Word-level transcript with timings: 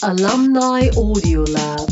Alumni 0.00 0.90
Audio 0.96 1.42
Lab. 1.42 1.88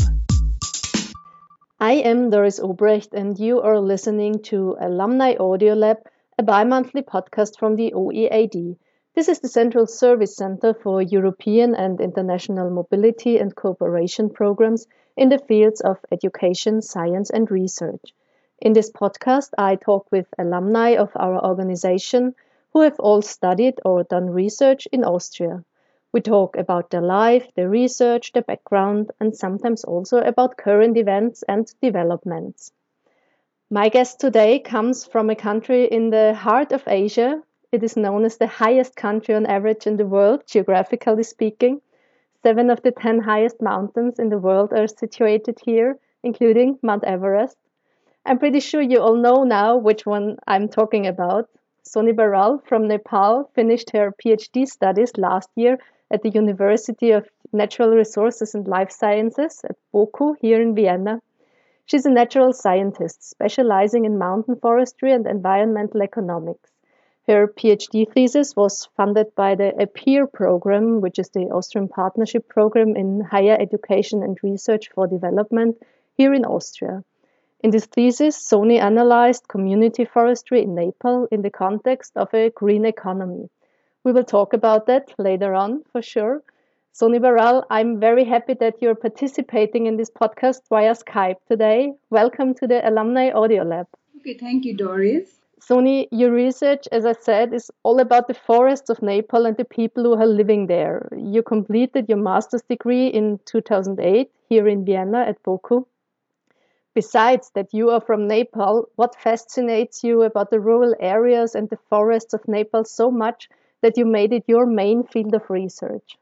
I 1.77 1.91
am 1.91 2.29
Doris 2.29 2.57
Obrecht, 2.57 3.09
and 3.11 3.37
you 3.37 3.59
are 3.59 3.81
listening 3.81 4.41
to 4.43 4.77
Alumni 4.79 5.35
Audio 5.37 5.73
Lab, 5.73 5.97
a 6.37 6.43
bi 6.43 6.63
monthly 6.63 7.01
podcast 7.01 7.59
from 7.59 7.75
the 7.75 7.91
OEAD. 7.91 8.77
This 9.13 9.27
is 9.27 9.41
the 9.41 9.49
Central 9.49 9.87
Service 9.87 10.37
Center 10.37 10.73
for 10.73 11.01
European 11.01 11.75
and 11.75 11.99
International 11.99 12.69
Mobility 12.69 13.39
and 13.39 13.53
Cooperation 13.53 14.29
programs 14.29 14.87
in 15.17 15.27
the 15.27 15.39
fields 15.39 15.81
of 15.81 15.97
education, 16.09 16.81
science, 16.81 17.29
and 17.29 17.51
research. 17.51 18.13
In 18.59 18.71
this 18.71 18.89
podcast, 18.89 19.49
I 19.57 19.75
talk 19.75 20.07
with 20.13 20.27
alumni 20.39 20.95
of 20.95 21.11
our 21.17 21.45
organization 21.45 22.35
who 22.71 22.81
have 22.81 23.01
all 23.01 23.21
studied 23.21 23.81
or 23.83 24.03
done 24.03 24.29
research 24.29 24.87
in 24.93 25.03
Austria. 25.03 25.65
We 26.17 26.21
talk 26.21 26.57
about 26.57 26.89
their 26.89 27.03
life, 27.03 27.47
their 27.53 27.69
research, 27.69 28.31
their 28.31 28.41
background, 28.41 29.11
and 29.19 29.37
sometimes 29.37 29.83
also 29.83 30.17
about 30.17 30.57
current 30.57 30.97
events 30.97 31.43
and 31.47 31.71
developments. 31.79 32.71
My 33.69 33.89
guest 33.89 34.19
today 34.19 34.57
comes 34.57 35.05
from 35.05 35.29
a 35.29 35.35
country 35.35 35.85
in 35.85 36.09
the 36.09 36.33
heart 36.33 36.71
of 36.71 36.87
Asia. 36.87 37.43
It 37.71 37.83
is 37.83 37.95
known 37.95 38.25
as 38.25 38.37
the 38.37 38.47
highest 38.47 38.95
country 38.95 39.35
on 39.35 39.45
average 39.45 39.85
in 39.85 39.97
the 39.97 40.07
world, 40.07 40.41
geographically 40.47 41.21
speaking. 41.21 41.81
Seven 42.41 42.71
of 42.71 42.81
the 42.81 42.93
ten 42.93 43.19
highest 43.19 43.61
mountains 43.61 44.17
in 44.17 44.29
the 44.29 44.39
world 44.39 44.73
are 44.73 44.87
situated 44.87 45.59
here, 45.63 45.99
including 46.23 46.79
Mount 46.81 47.03
Everest. 47.03 47.57
I'm 48.25 48.39
pretty 48.39 48.61
sure 48.61 48.81
you 48.81 49.01
all 49.01 49.17
know 49.17 49.43
now 49.43 49.77
which 49.77 50.07
one 50.07 50.39
I'm 50.47 50.67
talking 50.67 51.05
about. 51.05 51.47
Sony 51.87 52.15
Baral 52.15 52.57
from 52.65 52.87
Nepal 52.87 53.51
finished 53.53 53.91
her 53.91 54.15
PhD 54.19 54.67
studies 54.67 55.15
last 55.15 55.51
year 55.55 55.77
at 56.09 56.21
the 56.21 56.29
University 56.29 57.11
of 57.11 57.27
Natural 57.51 57.89
Resources 57.89 58.55
and 58.55 58.67
Life 58.67 58.91
Sciences 58.91 59.61
at 59.63 59.75
BOKU 59.93 60.35
here 60.39 60.61
in 60.61 60.75
Vienna. 60.75 61.21
She's 61.85 62.05
a 62.05 62.09
natural 62.09 62.53
scientist 62.53 63.29
specializing 63.29 64.05
in 64.05 64.17
mountain 64.17 64.57
forestry 64.57 65.13
and 65.13 65.25
environmental 65.25 66.01
economics. 66.01 66.69
Her 67.27 67.47
PhD 67.47 68.09
thesis 68.09 68.55
was 68.55 68.87
funded 68.95 69.35
by 69.35 69.55
the 69.55 69.73
APPEAR 69.79 70.27
program, 70.27 71.01
which 71.01 71.19
is 71.19 71.29
the 71.29 71.49
Austrian 71.49 71.89
Partnership 71.89 72.47
Program 72.47 72.95
in 72.95 73.19
Higher 73.19 73.57
Education 73.59 74.23
and 74.23 74.37
Research 74.41 74.89
for 74.95 75.07
Development 75.07 75.77
here 76.15 76.33
in 76.33 76.45
Austria. 76.45 77.03
In 77.61 77.71
this 77.71 77.85
thesis, 77.85 78.37
Sony 78.37 78.79
analyzed 78.79 79.47
community 79.47 80.05
forestry 80.05 80.61
in 80.61 80.75
Nepal 80.75 81.27
in 81.31 81.41
the 81.41 81.49
context 81.49 82.15
of 82.15 82.33
a 82.33 82.49
green 82.51 82.85
economy. 82.85 83.49
We 84.07 84.13
will 84.13 84.23
talk 84.23 84.53
about 84.53 84.85
that 84.85 85.13
later 85.17 85.53
on 85.53 85.83
for 85.91 86.01
sure. 86.01 86.41
Sony 86.95 87.21
Baral, 87.21 87.65
I'm 87.69 87.99
very 87.99 88.23
happy 88.23 88.53
that 88.53 88.81
you're 88.81 88.95
participating 88.95 89.85
in 89.85 89.97
this 89.97 90.09
podcast 90.09 90.61
via 90.69 90.95
Skype 90.95 91.35
today. 91.45 91.91
Welcome 92.09 92.53
to 92.53 92.67
the 92.67 92.87
Alumni 92.87 93.31
Audio 93.31 93.63
Lab. 93.63 93.87
Okay, 94.21 94.37
thank 94.37 94.63
you, 94.63 94.77
Doris. 94.77 95.41
Sony, 95.59 96.07
your 96.09 96.31
research, 96.31 96.87
as 96.93 97.05
I 97.05 97.15
said, 97.19 97.53
is 97.53 97.69
all 97.83 97.99
about 97.99 98.29
the 98.29 98.33
forests 98.33 98.89
of 98.89 99.01
Nepal 99.01 99.45
and 99.45 99.57
the 99.57 99.65
people 99.65 100.05
who 100.05 100.13
are 100.13 100.25
living 100.25 100.67
there. 100.67 101.09
You 101.17 101.43
completed 101.43 102.07
your 102.07 102.19
master's 102.19 102.61
degree 102.61 103.07
in 103.07 103.41
2008 103.43 104.31
here 104.47 104.69
in 104.69 104.85
Vienna 104.85 105.19
at 105.19 105.43
BOKU. 105.43 105.85
Besides 106.95 107.51
that 107.55 107.73
you 107.73 107.89
are 107.89 107.99
from 107.99 108.25
Nepal, 108.25 108.87
what 108.95 109.19
fascinates 109.19 110.01
you 110.01 110.21
about 110.21 110.49
the 110.49 110.61
rural 110.61 110.95
areas 111.01 111.55
and 111.55 111.69
the 111.69 111.79
forests 111.89 112.33
of 112.33 112.47
Nepal 112.47 112.85
so 112.85 113.11
much 113.11 113.49
that 113.81 113.97
you 113.97 114.05
made 114.05 114.33
it 114.33 114.43
your 114.47 114.65
main 114.65 115.03
field 115.03 115.33
of 115.33 115.49
research? 115.49 116.17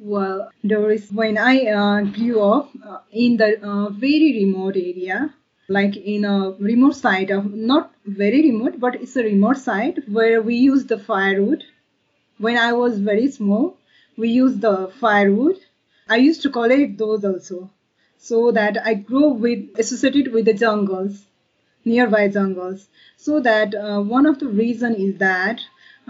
Well, 0.00 0.50
Doris, 0.64 1.10
when 1.10 1.36
I 1.36 1.66
uh, 1.66 2.02
grew 2.02 2.40
up 2.40 2.70
uh, 2.86 2.98
in 3.10 3.36
the 3.36 3.60
uh, 3.60 3.88
very 3.90 4.44
remote 4.44 4.76
area, 4.76 5.34
like 5.68 5.96
in 5.96 6.24
a 6.24 6.52
remote 6.58 6.94
site 6.94 7.30
of 7.30 7.52
not 7.52 7.92
very 8.06 8.42
remote, 8.42 8.78
but 8.78 8.94
it's 8.94 9.16
a 9.16 9.24
remote 9.24 9.58
site 9.58 10.08
where 10.08 10.40
we 10.40 10.54
use 10.54 10.86
the 10.86 10.98
firewood. 10.98 11.64
When 12.38 12.56
I 12.56 12.72
was 12.72 13.00
very 13.00 13.28
small, 13.30 13.76
we 14.16 14.28
used 14.28 14.60
the 14.60 14.88
firewood. 15.00 15.58
I 16.08 16.16
used 16.16 16.42
to 16.42 16.50
collect 16.50 16.96
those 16.96 17.24
also, 17.24 17.70
so 18.18 18.52
that 18.52 18.78
I 18.84 18.94
grew 18.94 19.30
with 19.30 19.78
associated 19.78 20.32
with 20.32 20.44
the 20.44 20.54
jungles, 20.54 21.26
nearby 21.84 22.28
jungles. 22.28 22.88
So 23.16 23.40
that 23.40 23.74
uh, 23.74 24.00
one 24.00 24.26
of 24.26 24.38
the 24.38 24.46
reason 24.48 24.94
is 24.94 25.18
that 25.18 25.60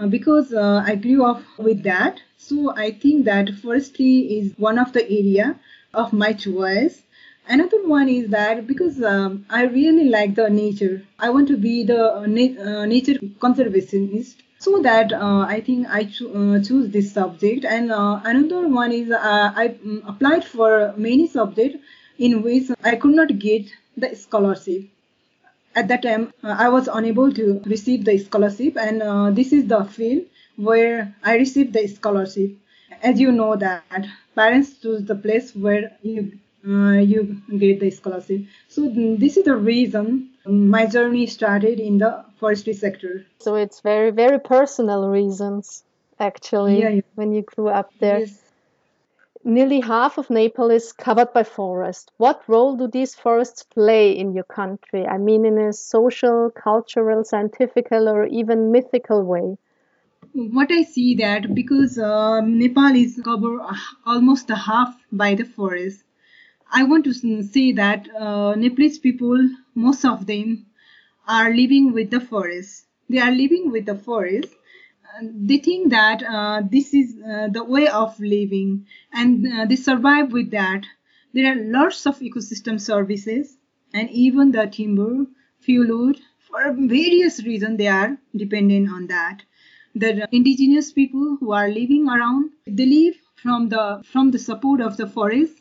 because 0.07 0.53
uh, 0.53 0.83
I 0.85 0.95
grew 0.95 1.25
up 1.25 1.41
with 1.57 1.83
that. 1.83 2.21
So 2.37 2.75
I 2.75 2.91
think 2.91 3.25
that 3.25 3.49
forestry 3.61 4.19
is 4.37 4.53
one 4.57 4.77
of 4.79 4.93
the 4.93 5.03
area 5.03 5.59
of 5.93 6.13
my 6.13 6.33
choice. 6.33 7.01
Another 7.47 7.85
one 7.87 8.07
is 8.07 8.29
that 8.29 8.67
because 8.67 9.01
um, 9.03 9.45
I 9.49 9.63
really 9.63 10.05
like 10.09 10.35
the 10.35 10.49
nature, 10.49 11.03
I 11.17 11.31
want 11.31 11.47
to 11.47 11.57
be 11.57 11.83
the 11.83 12.13
uh, 12.13 12.25
na- 12.27 12.61
uh, 12.61 12.85
nature 12.85 13.15
conservationist. 13.39 14.35
So 14.59 14.81
that 14.81 15.13
uh, 15.13 15.45
I 15.47 15.61
think 15.61 15.87
I 15.89 16.03
cho- 16.03 16.31
uh, 16.31 16.63
choose 16.63 16.91
this 16.91 17.11
subject. 17.13 17.65
And 17.65 17.91
another 17.91 18.67
one 18.67 18.91
is 18.91 19.11
I 19.11 19.75
um, 19.83 20.03
applied 20.05 20.45
for 20.45 20.93
many 20.97 21.27
subjects 21.27 21.79
in 22.19 22.43
which 22.43 22.69
I 22.83 22.95
could 22.97 23.15
not 23.15 23.39
get 23.39 23.65
the 23.97 24.15
scholarship 24.15 24.83
at 25.75 25.87
that 25.87 26.01
time 26.01 26.33
uh, 26.43 26.55
i 26.57 26.69
was 26.69 26.87
unable 26.87 27.31
to 27.31 27.61
receive 27.65 28.05
the 28.05 28.17
scholarship 28.17 28.77
and 28.77 29.01
uh, 29.01 29.29
this 29.31 29.53
is 29.53 29.67
the 29.67 29.83
field 29.85 30.23
where 30.55 31.13
i 31.23 31.35
received 31.35 31.73
the 31.73 31.87
scholarship 31.87 32.51
as 33.01 33.19
you 33.19 33.31
know 33.31 33.55
that 33.55 34.07
parents 34.35 34.77
choose 34.81 35.03
the 35.05 35.15
place 35.15 35.55
where 35.55 35.91
you 36.01 36.31
uh, 36.67 36.99
you 37.11 37.41
get 37.57 37.79
the 37.79 37.89
scholarship 37.89 38.41
so 38.67 38.89
this 39.23 39.37
is 39.37 39.45
the 39.45 39.55
reason 39.55 40.29
my 40.45 40.85
journey 40.85 41.25
started 41.25 41.79
in 41.79 41.97
the 41.97 42.25
forestry 42.39 42.73
sector 42.73 43.25
so 43.39 43.55
it's 43.55 43.79
very 43.81 44.11
very 44.11 44.39
personal 44.39 45.07
reasons 45.07 45.83
actually 46.19 46.81
yeah, 46.81 46.89
yeah. 46.89 47.01
when 47.15 47.31
you 47.31 47.41
grew 47.41 47.69
up 47.69 47.91
there 47.99 48.19
yes. 48.19 48.48
Nearly 49.43 49.79
half 49.79 50.17
of 50.17 50.29
Nepal 50.29 50.69
is 50.69 50.91
covered 50.91 51.33
by 51.33 51.43
forest. 51.43 52.11
What 52.17 52.43
role 52.47 52.75
do 52.75 52.87
these 52.87 53.15
forests 53.15 53.63
play 53.63 54.11
in 54.11 54.33
your 54.33 54.43
country? 54.43 55.05
I 55.07 55.17
mean, 55.17 55.45
in 55.45 55.57
a 55.57 55.71
social, 55.71 56.51
cultural, 56.51 57.23
scientific, 57.23 57.87
or 57.91 58.25
even 58.25 58.71
mythical 58.71 59.23
way? 59.23 59.57
What 60.33 60.71
I 60.71 60.83
see 60.83 61.15
that 61.15 61.55
because 61.55 61.97
uh, 61.97 62.41
Nepal 62.41 62.95
is 62.95 63.21
covered 63.23 63.61
almost 64.05 64.49
half 64.49 64.95
by 65.11 65.35
the 65.35 65.45
forest, 65.45 66.03
I 66.71 66.83
want 66.83 67.05
to 67.05 67.13
say 67.43 67.71
that 67.71 68.09
uh, 68.15 68.55
Nepalese 68.55 68.99
people, 68.99 69.49
most 69.73 70.05
of 70.05 70.25
them, 70.25 70.65
are 71.27 71.53
living 71.53 71.93
with 71.93 72.11
the 72.11 72.19
forest. 72.19 72.85
They 73.09 73.19
are 73.19 73.31
living 73.31 73.71
with 73.71 73.85
the 73.85 73.95
forest 73.95 74.53
they 75.23 75.57
think 75.57 75.91
that 75.91 76.23
uh, 76.23 76.61
this 76.69 76.93
is 76.93 77.17
uh, 77.21 77.47
the 77.51 77.63
way 77.63 77.87
of 77.87 78.19
living 78.19 78.85
and 79.13 79.45
uh, 79.47 79.65
they 79.65 79.75
survive 79.75 80.31
with 80.31 80.51
that. 80.51 80.83
There 81.33 81.51
are 81.51 81.55
lots 81.55 82.05
of 82.05 82.19
ecosystem 82.19 82.79
services 82.79 83.57
and 83.93 84.09
even 84.11 84.51
the 84.51 84.67
timber, 84.67 85.25
fuel 85.59 85.87
wood, 85.97 86.19
for 86.39 86.73
various 86.73 87.43
reasons 87.43 87.77
they 87.77 87.87
are 87.87 88.17
dependent 88.35 88.91
on 88.91 89.07
that. 89.07 89.43
The 89.95 90.27
indigenous 90.31 90.91
people 90.91 91.37
who 91.39 91.51
are 91.51 91.67
living 91.69 92.07
around, 92.07 92.51
they 92.65 92.85
live 92.85 93.15
from 93.35 93.69
the 93.69 94.01
from 94.05 94.31
the 94.31 94.39
support 94.39 94.81
of 94.81 94.97
the 94.97 95.07
forest. 95.07 95.53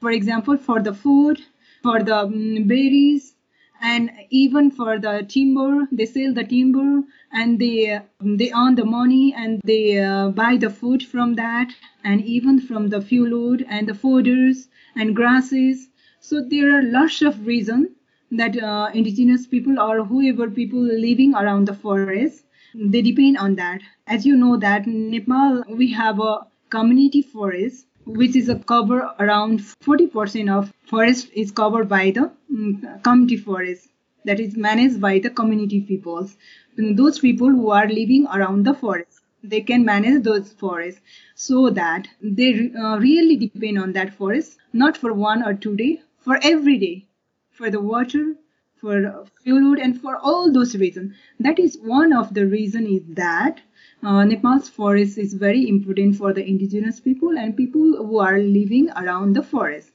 For 0.00 0.10
example, 0.10 0.56
for 0.56 0.80
the 0.80 0.94
food, 0.94 1.40
for 1.82 2.02
the 2.02 2.16
um, 2.16 2.66
berries, 2.66 3.34
and 3.80 4.10
even 4.30 4.70
for 4.70 4.98
the 4.98 5.24
timber 5.28 5.86
they 5.90 6.06
sell 6.06 6.32
the 6.34 6.44
timber 6.44 7.02
and 7.32 7.58
they 7.58 8.00
they 8.20 8.50
earn 8.52 8.74
the 8.74 8.84
money 8.84 9.34
and 9.36 9.60
they 9.64 9.98
uh, 9.98 10.28
buy 10.30 10.56
the 10.56 10.70
food 10.70 11.02
from 11.02 11.34
that 11.34 11.72
and 12.04 12.22
even 12.24 12.60
from 12.60 12.88
the 12.88 13.00
fuel 13.00 13.30
wood 13.40 13.64
and 13.68 13.88
the 13.88 13.92
fodders 13.92 14.68
and 14.96 15.16
grasses. 15.16 15.88
So 16.20 16.42
there 16.42 16.76
are 16.78 16.82
lots 16.82 17.22
of 17.22 17.46
reasons 17.46 17.88
that 18.30 18.56
uh, 18.62 18.90
indigenous 18.94 19.46
people 19.46 19.80
or 19.80 20.04
whoever 20.04 20.48
people 20.50 20.80
living 20.80 21.34
around 21.34 21.66
the 21.66 21.74
forest 21.74 22.44
they 22.74 23.02
depend 23.02 23.36
on 23.38 23.56
that. 23.56 23.80
As 24.06 24.24
you 24.26 24.36
know 24.36 24.56
that 24.56 24.86
nepal 24.86 25.64
we 25.68 25.90
have 25.92 26.20
a 26.20 26.46
community 26.68 27.22
forest 27.22 27.86
which 28.04 28.36
is 28.36 28.48
a 28.48 28.56
cover 28.56 29.10
around 29.18 29.60
40% 29.80 30.48
of 30.50 30.72
forest 30.86 31.28
is 31.34 31.50
covered 31.50 31.88
by 31.88 32.10
the 32.10 32.30
um, 32.50 33.00
community 33.02 33.36
forest. 33.36 33.88
That 34.24 34.38
is 34.40 34.56
managed 34.56 35.00
by 35.00 35.18
the 35.18 35.30
community 35.30 35.80
peoples. 35.80 36.36
Those 36.76 37.18
people 37.18 37.48
who 37.48 37.70
are 37.70 37.88
living 37.88 38.26
around 38.26 38.64
the 38.66 38.74
forest 38.74 39.20
they 39.42 39.60
can 39.62 39.84
manage 39.84 40.22
those 40.22 40.52
forests 40.52 41.00
so 41.34 41.70
that 41.70 42.06
they 42.20 42.70
uh, 42.78 42.98
really 42.98 43.36
depend 43.36 43.78
on 43.78 43.92
that 43.92 44.12
forest 44.12 44.58
not 44.72 44.96
for 44.98 45.14
one 45.14 45.42
or 45.42 45.54
two 45.54 45.74
day 45.76 46.02
for 46.18 46.38
every 46.42 46.76
day 46.76 47.06
for 47.50 47.70
the 47.70 47.80
water 47.80 48.34
for 48.76 49.24
fuel 49.42 49.70
wood 49.70 49.78
and 49.78 50.00
for 50.00 50.16
all 50.16 50.50
those 50.52 50.74
reasons. 50.76 51.14
That 51.38 51.58
is 51.58 51.78
one 51.78 52.12
of 52.12 52.34
the 52.34 52.46
reason 52.46 52.86
is 52.86 53.02
that 53.14 53.60
uh, 54.02 54.24
Nepal's 54.24 54.68
forest 54.68 55.18
is 55.18 55.34
very 55.34 55.68
important 55.68 56.16
for 56.16 56.32
the 56.32 56.44
indigenous 56.46 56.98
people 57.00 57.38
and 57.38 57.56
people 57.56 57.96
who 58.04 58.18
are 58.18 58.38
living 58.38 58.90
around 58.90 59.34
the 59.36 59.42
forest. 59.42 59.92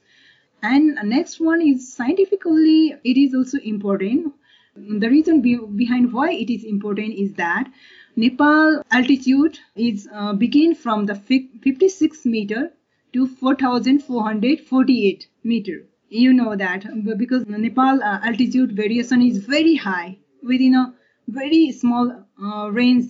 And 0.62 0.98
next 1.04 1.40
one 1.40 1.62
is 1.62 1.94
scientifically, 1.94 2.94
it 3.04 3.18
is 3.18 3.34
also 3.34 3.58
important. 3.60 4.34
The 4.76 5.10
reason 5.10 5.42
be- 5.42 5.56
behind 5.58 6.12
why 6.12 6.32
it 6.32 6.50
is 6.50 6.64
important 6.66 7.14
is 7.14 7.34
that 7.36 7.72
Nepal 8.18 8.82
altitude 8.92 9.60
is 9.76 10.08
uh, 10.14 10.34
begin 10.34 10.76
from 10.76 11.06
the 11.06 11.16
56 11.16 12.26
meter 12.26 12.74
to 13.14 13.28
4,448 13.28 15.28
meter. 15.44 15.86
You 16.10 16.34
know 16.34 16.56
that 16.56 16.86
because 17.18 17.46
Nepal 17.46 18.04
uh, 18.04 18.20
altitude 18.24 18.74
variation 18.74 19.22
is 19.22 19.38
very 19.38 19.76
high 19.76 20.18
within 20.44 20.76
a 20.76 20.94
very 21.28 21.72
small 21.72 22.26
uh, 22.42 22.70
range. 22.72 23.06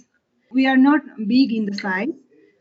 We 0.52 0.68
are 0.68 0.78
not 0.78 1.02
big 1.28 1.52
in 1.52 1.66
the 1.66 1.74
size. 1.74 2.10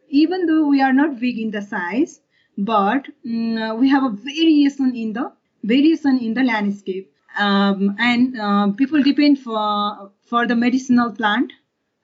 Even 0.09 0.47
though 0.47 0.67
we 0.69 0.81
are 0.81 0.93
not 0.93 1.21
big 1.21 1.39
in 1.39 1.51
the 1.51 1.63
size, 1.63 2.21
but 2.57 3.07
um, 3.27 3.81
we 3.81 3.89
have 3.89 4.05
a 4.05 4.11
variation 4.11 4.95
in 4.95 5.13
the 5.13 5.33
variation 5.63 6.19
in 6.19 6.35
the 6.35 6.45
landscape. 6.45 7.11
Um, 7.39 7.97
and 7.99 8.39
uh, 8.39 8.71
people 8.73 9.03
depend 9.03 9.41
for 9.41 10.13
for 10.23 10.47
the 10.47 10.55
medicinal 10.55 11.11
plant 11.13 11.53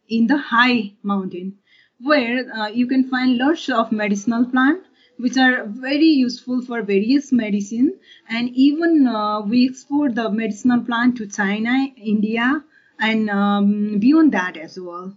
in 0.09 0.27
the 0.27 0.37
high 0.37 0.93
mountain 1.03 1.59
where 2.03 2.51
uh, 2.53 2.69
you 2.69 2.87
can 2.87 3.09
find 3.09 3.37
lots 3.39 3.69
of 3.69 3.93
medicinal 3.93 4.45
plant 4.45 4.83
which 5.19 5.37
are 5.37 5.67
very 5.67 6.07
useful 6.07 6.63
for 6.63 6.83
various 6.83 7.31
medicine. 7.31 7.99
And 8.29 8.49
even 8.55 9.07
uh, 9.07 9.43
we 9.43 9.69
export 9.69 10.15
the 10.15 10.31
medicinal 10.31 10.83
plant 10.83 11.17
to 11.19 11.27
china 11.27 11.89
india 11.97 12.65
and 12.99 13.31
um, 13.31 13.99
beyond 13.99 14.33
that 14.33 14.57
as 14.57 14.81
well. 14.81 15.15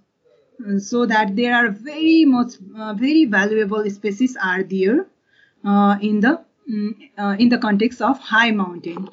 So 0.77 1.06
that 1.06 1.35
there 1.35 1.56
are 1.56 1.69
very 1.69 2.25
much 2.25 2.53
uh, 2.77 2.94
very 2.94 3.25
valuable 3.25 3.89
species 3.89 4.38
are 4.41 4.63
there. 4.63 5.00
uh, 5.00 5.12
in 5.63 6.19
the 6.19 6.44
mm, 6.69 6.94
uh, 7.18 7.36
in 7.39 7.50
the 7.50 7.57
context 7.57 8.01
of 8.01 8.19
high 8.19 8.51
mountain. 8.51 9.10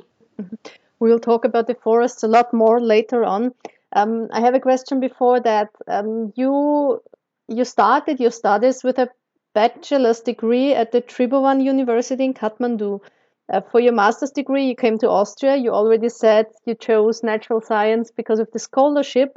We'll 0.99 1.21
talk 1.21 1.45
about 1.45 1.67
the 1.67 1.75
forests 1.75 2.23
a 2.23 2.29
lot 2.29 2.53
more 2.53 2.81
later 2.81 3.25
on. 3.25 3.55
Um, 3.93 4.29
I 4.33 4.41
have 4.41 4.55
a 4.55 4.61
question 4.61 5.01
before 5.01 5.41
that. 5.41 5.69
Um, 5.89 6.33
you 6.37 7.01
you 7.49 7.65
started 7.65 8.21
your 8.21 8.31
studies 8.31 8.85
with 8.85 8.99
a 8.99 9.09
bachelor's 9.55 10.21
degree 10.21 10.75
at 10.75 10.93
the 10.93 11.03
Tribhuvan 11.03 11.63
University 11.63 12.25
in 12.25 12.35
Kathmandu. 12.35 13.01
Uh, 13.53 13.61
for 13.73 13.81
your 13.81 13.93
master's 13.93 14.31
degree, 14.31 14.67
you 14.67 14.77
came 14.77 14.99
to 14.99 15.11
Austria. 15.11 15.57
You 15.57 15.71
already 15.71 16.09
said 16.09 16.47
you 16.67 16.75
chose 16.75 17.25
natural 17.25 17.61
science 17.61 18.13
because 18.13 18.39
of 18.39 18.49
the 18.53 18.61
scholarship. 18.61 19.37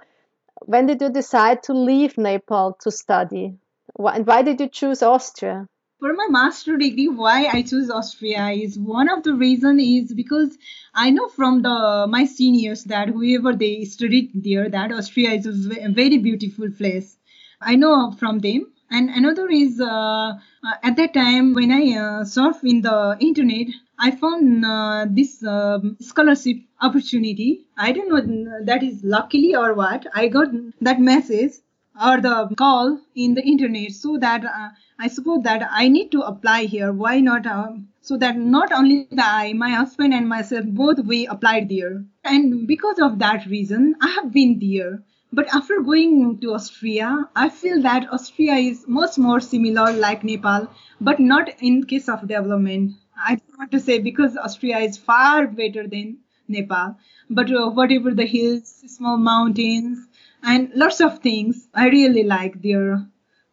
When 0.66 0.86
did 0.86 1.02
you 1.02 1.10
decide 1.10 1.64
to 1.64 1.74
leave 1.74 2.18
Nepal 2.18 2.78
to 2.82 2.92
study? 2.92 3.56
Why, 3.96 4.16
and 4.16 4.28
why 4.28 4.44
did 4.44 4.60
you 4.60 4.70
choose 4.70 5.02
Austria? 5.02 5.68
For 6.04 6.12
my 6.20 6.26
master 6.36 6.76
degree 6.80 7.08
why 7.18 7.36
i 7.58 7.62
choose 7.68 7.90
austria 7.98 8.46
is 8.64 8.78
one 8.94 9.10
of 9.12 9.20
the 9.28 9.34
reason 9.42 9.80
is 9.84 10.14
because 10.14 10.58
i 11.04 11.10
know 11.10 11.28
from 11.36 11.62
the 11.68 11.76
my 12.16 12.26
seniors 12.32 12.84
that 12.94 13.08
whoever 13.08 13.54
they 13.62 13.86
studied 13.92 14.34
there 14.48 14.66
that 14.74 14.92
austria 14.98 15.32
is 15.32 15.48
a 15.48 15.92
very 16.02 16.18
beautiful 16.18 16.70
place. 16.80 17.16
I 17.62 17.76
know 17.76 18.12
from 18.20 18.40
them. 18.40 18.66
And 18.92 19.10
another 19.10 19.48
is 19.50 19.80
uh, 19.80 19.88
uh, 19.90 20.74
at 20.90 20.98
that 20.98 21.14
time 21.14 21.54
when 21.54 21.72
i 21.72 21.84
uh, 22.02 22.26
surf 22.26 22.58
in 22.74 22.82
the 22.88 22.98
internet 23.30 23.68
i 24.08 24.12
found 24.12 24.66
uh, 24.66 25.06
this 25.20 25.42
um, 25.56 25.96
scholarship 26.02 26.58
opportunity. 26.82 27.50
I 27.78 27.94
don't 27.94 28.10
know 28.10 28.64
that 28.72 28.84
is 28.84 29.04
luckily 29.16 29.56
or 29.56 29.74
what 29.84 30.06
i 30.14 30.28
got 30.28 30.50
that 30.90 31.00
message 31.14 31.54
or 32.02 32.22
the 32.22 32.54
call 32.58 33.00
in 33.16 33.34
the 33.34 33.44
internet 33.44 33.92
so 33.92 34.18
that 34.18 34.46
uh, 34.46 34.70
I 35.00 35.08
suppose 35.08 35.44
that 35.44 35.68
I 35.72 35.88
need 35.88 36.12
to 36.12 36.22
apply 36.22 36.66
here. 36.66 36.92
Why 36.94 37.20
not? 37.20 37.46
Uh, 37.46 37.74
so 38.02 38.18
that 38.18 38.38
not 38.38 38.72
only 38.72 39.08
I, 39.18 39.54
my 39.54 39.70
husband 39.70 40.14
and 40.14 40.28
myself, 40.28 40.66
both 40.68 41.00
we 41.00 41.26
applied 41.28 41.70
there. 41.70 42.04
And 42.24 42.68
because 42.68 43.00
of 43.00 43.20
that 43.20 43.46
reason, 43.46 43.96
I 44.02 44.10
have 44.10 44.32
been 44.34 44.60
there. 44.60 45.04
But 45.32 45.48
after 45.54 45.82
going 45.82 46.40
to 46.42 46.54
Austria, 46.54 47.30
I 47.36 47.50
feel 47.50 47.82
that 47.82 48.12
Austria 48.14 48.56
is 48.56 48.86
much 48.88 49.18
more 49.18 49.40
similar 49.40 49.92
like 49.94 50.24
Nepal, 50.24 50.68
but 51.02 51.20
not 51.20 51.50
in 51.62 51.86
case 51.86 52.08
of 52.10 52.22
development. 52.28 52.94
I 53.18 53.36
don't 53.36 53.58
want 53.58 53.72
to 53.72 53.80
say 53.80 54.00
because 54.00 54.38
Austria 54.38 54.80
is 54.80 54.98
far 54.98 55.48
better 55.48 55.88
than 55.88 56.18
Nepal, 56.48 56.98
but 57.30 57.52
uh, 57.52 57.70
whatever 57.70 58.14
the 58.14 58.26
hills, 58.26 58.84
small 58.88 59.18
mountains, 59.18 60.08
and 60.44 60.72
lots 60.76 61.02
of 61.02 61.20
things. 61.20 61.68
I 61.74 61.90
really 61.90 62.24
like 62.24 62.62
there 62.62 63.06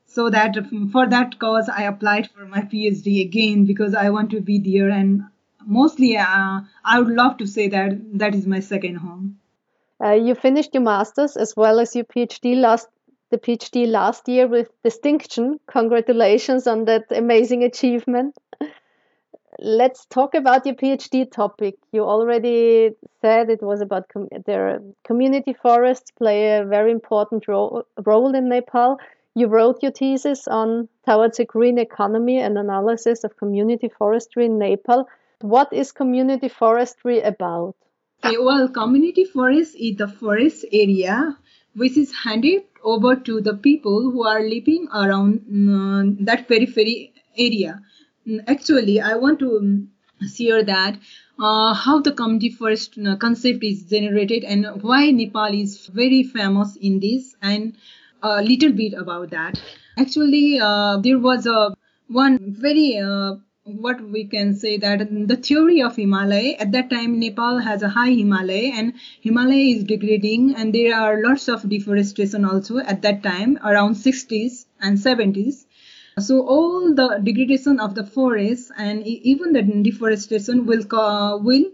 so 0.06 0.28
that 0.28 0.56
for 0.92 1.08
that 1.08 1.38
cause 1.38 1.69
i 1.69 1.82
applied 1.84 2.28
for 2.31 2.44
my 2.44 2.62
phd 2.62 3.20
again 3.25 3.64
because 3.64 3.94
i 3.94 4.10
want 4.10 4.31
to 4.31 4.40
be 4.40 4.58
there. 4.58 4.90
And 4.90 5.22
mostly 5.64 6.16
uh, 6.16 6.60
i 6.84 6.98
would 6.98 7.14
love 7.14 7.37
to 7.38 7.46
say 7.46 7.69
that 7.69 8.19
that 8.19 8.34
is 8.34 8.46
my 8.46 8.60
second 8.60 8.96
home. 8.96 9.38
Uh, 10.02 10.12
you 10.12 10.34
finished 10.34 10.75
your 10.75 10.82
masters 10.82 11.37
as 11.37 11.54
well 11.56 11.78
as 11.78 11.94
your 11.94 12.04
phd 12.04 12.56
last 12.56 12.88
the 13.31 13.38
phd 13.38 13.87
last 13.87 14.28
year 14.28 14.48
with 14.48 14.69
distinction. 14.82 15.60
Congratulations 15.69 16.66
on 16.66 16.84
that 16.87 17.04
amazing 17.10 17.62
achievement 17.62 18.34
let's 19.62 20.06
talk 20.06 20.34
about 20.34 20.64
your 20.64 20.74
phd 20.74 21.30
topic 21.30 21.76
you 21.92 22.02
already 22.02 22.90
said 23.20 23.50
it 23.50 23.62
was 23.62 23.80
about 23.82 24.08
com- 24.08 24.28
their 24.46 24.80
community 25.04 25.52
forests 25.52 26.10
play 26.12 26.56
a 26.56 26.64
very 26.64 26.90
important 26.90 27.46
ro- 27.46 27.84
role 28.04 28.34
in 28.34 28.48
nepal 28.48 28.98
you 29.34 29.46
wrote 29.46 29.82
your 29.82 29.92
thesis 29.92 30.48
on 30.48 30.88
Towards 31.06 31.38
a 31.38 31.44
Green 31.44 31.78
Economy 31.78 32.38
and 32.40 32.58
Analysis 32.58 33.22
of 33.22 33.36
Community 33.36 33.88
Forestry 33.88 34.46
in 34.46 34.58
Nepal. 34.58 35.08
What 35.40 35.72
is 35.72 35.92
community 35.92 36.48
forestry 36.48 37.20
about? 37.20 37.76
Okay, 38.24 38.36
well, 38.38 38.68
community 38.68 39.24
forest 39.24 39.76
is 39.76 39.96
the 39.96 40.08
forest 40.08 40.64
area 40.72 41.38
which 41.74 41.96
is 41.96 42.12
handed 42.24 42.62
over 42.82 43.14
to 43.14 43.40
the 43.40 43.54
people 43.54 44.10
who 44.10 44.26
are 44.26 44.42
living 44.42 44.88
around 44.92 45.40
uh, 45.48 46.24
that 46.24 46.48
periphery 46.48 47.12
area. 47.38 47.80
Actually, 48.46 49.00
I 49.00 49.14
want 49.16 49.38
to 49.40 49.56
um, 49.58 49.90
share 50.34 50.62
that 50.64 50.98
uh, 51.38 51.74
how 51.74 52.00
the 52.00 52.12
community 52.12 52.50
forest 52.50 52.98
uh, 52.98 53.16
concept 53.16 53.64
is 53.64 53.84
generated 53.84 54.44
and 54.44 54.82
why 54.82 55.10
Nepal 55.10 55.52
is 55.54 55.86
very 55.86 56.22
famous 56.22 56.76
in 56.76 57.00
this 57.00 57.34
and 57.42 57.76
a 58.22 58.42
little 58.42 58.72
bit 58.72 58.92
about 58.94 59.30
that. 59.30 59.60
Actually, 59.98 60.60
uh, 60.60 60.98
there 60.98 61.18
was 61.18 61.46
a 61.46 61.74
one 62.08 62.38
very 62.58 62.98
uh, 62.98 63.36
what 63.64 64.00
we 64.00 64.25
can 64.25 64.54
say 64.54 64.76
that 64.78 64.99
the 65.28 65.37
theory 65.37 65.80
of 65.82 65.96
Himalaya 65.96 66.54
at 66.58 66.72
that 66.72 66.90
time 66.90 67.18
Nepal 67.20 67.58
has 67.58 67.82
a 67.82 67.88
high 67.88 68.10
Himalaya 68.10 68.72
and 68.75 68.94
Himalaya 69.20 69.76
is 69.76 69.84
degrading 69.84 70.54
and 70.56 70.75
there 70.75 70.94
are 70.94 71.22
lots 71.22 71.49
of 71.49 71.68
deforestation 71.68 72.44
also 72.44 72.78
at 72.78 73.02
that 73.02 73.22
time 73.22 73.58
around 73.64 73.96
60s 73.96 74.66
and 74.80 74.99
70s. 74.99 75.66
So 76.20 76.40
all 76.46 76.94
the 76.94 77.20
degradation 77.24 77.80
of 77.80 77.94
the 77.94 78.04
forest 78.04 78.70
and 78.76 79.06
even 79.06 79.52
the 79.52 79.62
deforestation 79.62 80.66
will 80.66 80.84
ca- 80.84 81.36
will 81.38 81.64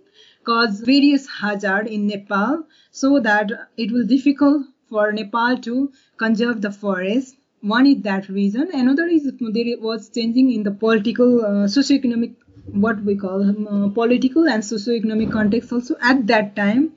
cause 0.44 0.80
various 0.80 1.26
hazard 1.40 1.86
in 1.88 2.06
Nepal 2.06 2.64
so 2.90 3.20
that 3.20 3.50
it 3.76 3.90
will 3.92 4.06
difficult 4.06 4.66
for 4.88 5.12
Nepal 5.12 5.58
to 5.58 5.92
conserve 6.16 6.62
the 6.62 6.70
forest. 6.70 7.36
One 7.60 7.86
is 7.86 8.02
that 8.02 8.28
reason. 8.28 8.68
Another 8.72 9.06
is 9.06 9.24
there 9.24 9.78
was 9.80 10.08
changing 10.08 10.52
in 10.52 10.62
the 10.62 10.70
political, 10.70 11.44
uh, 11.44 11.68
socio-economic, 11.68 12.32
what 12.72 13.02
we 13.02 13.16
call 13.16 13.42
uh, 13.50 13.88
political 13.90 14.48
and 14.48 14.64
socio-economic 14.64 15.30
context 15.30 15.72
also 15.72 15.96
at 16.00 16.26
that 16.28 16.54
time. 16.54 16.92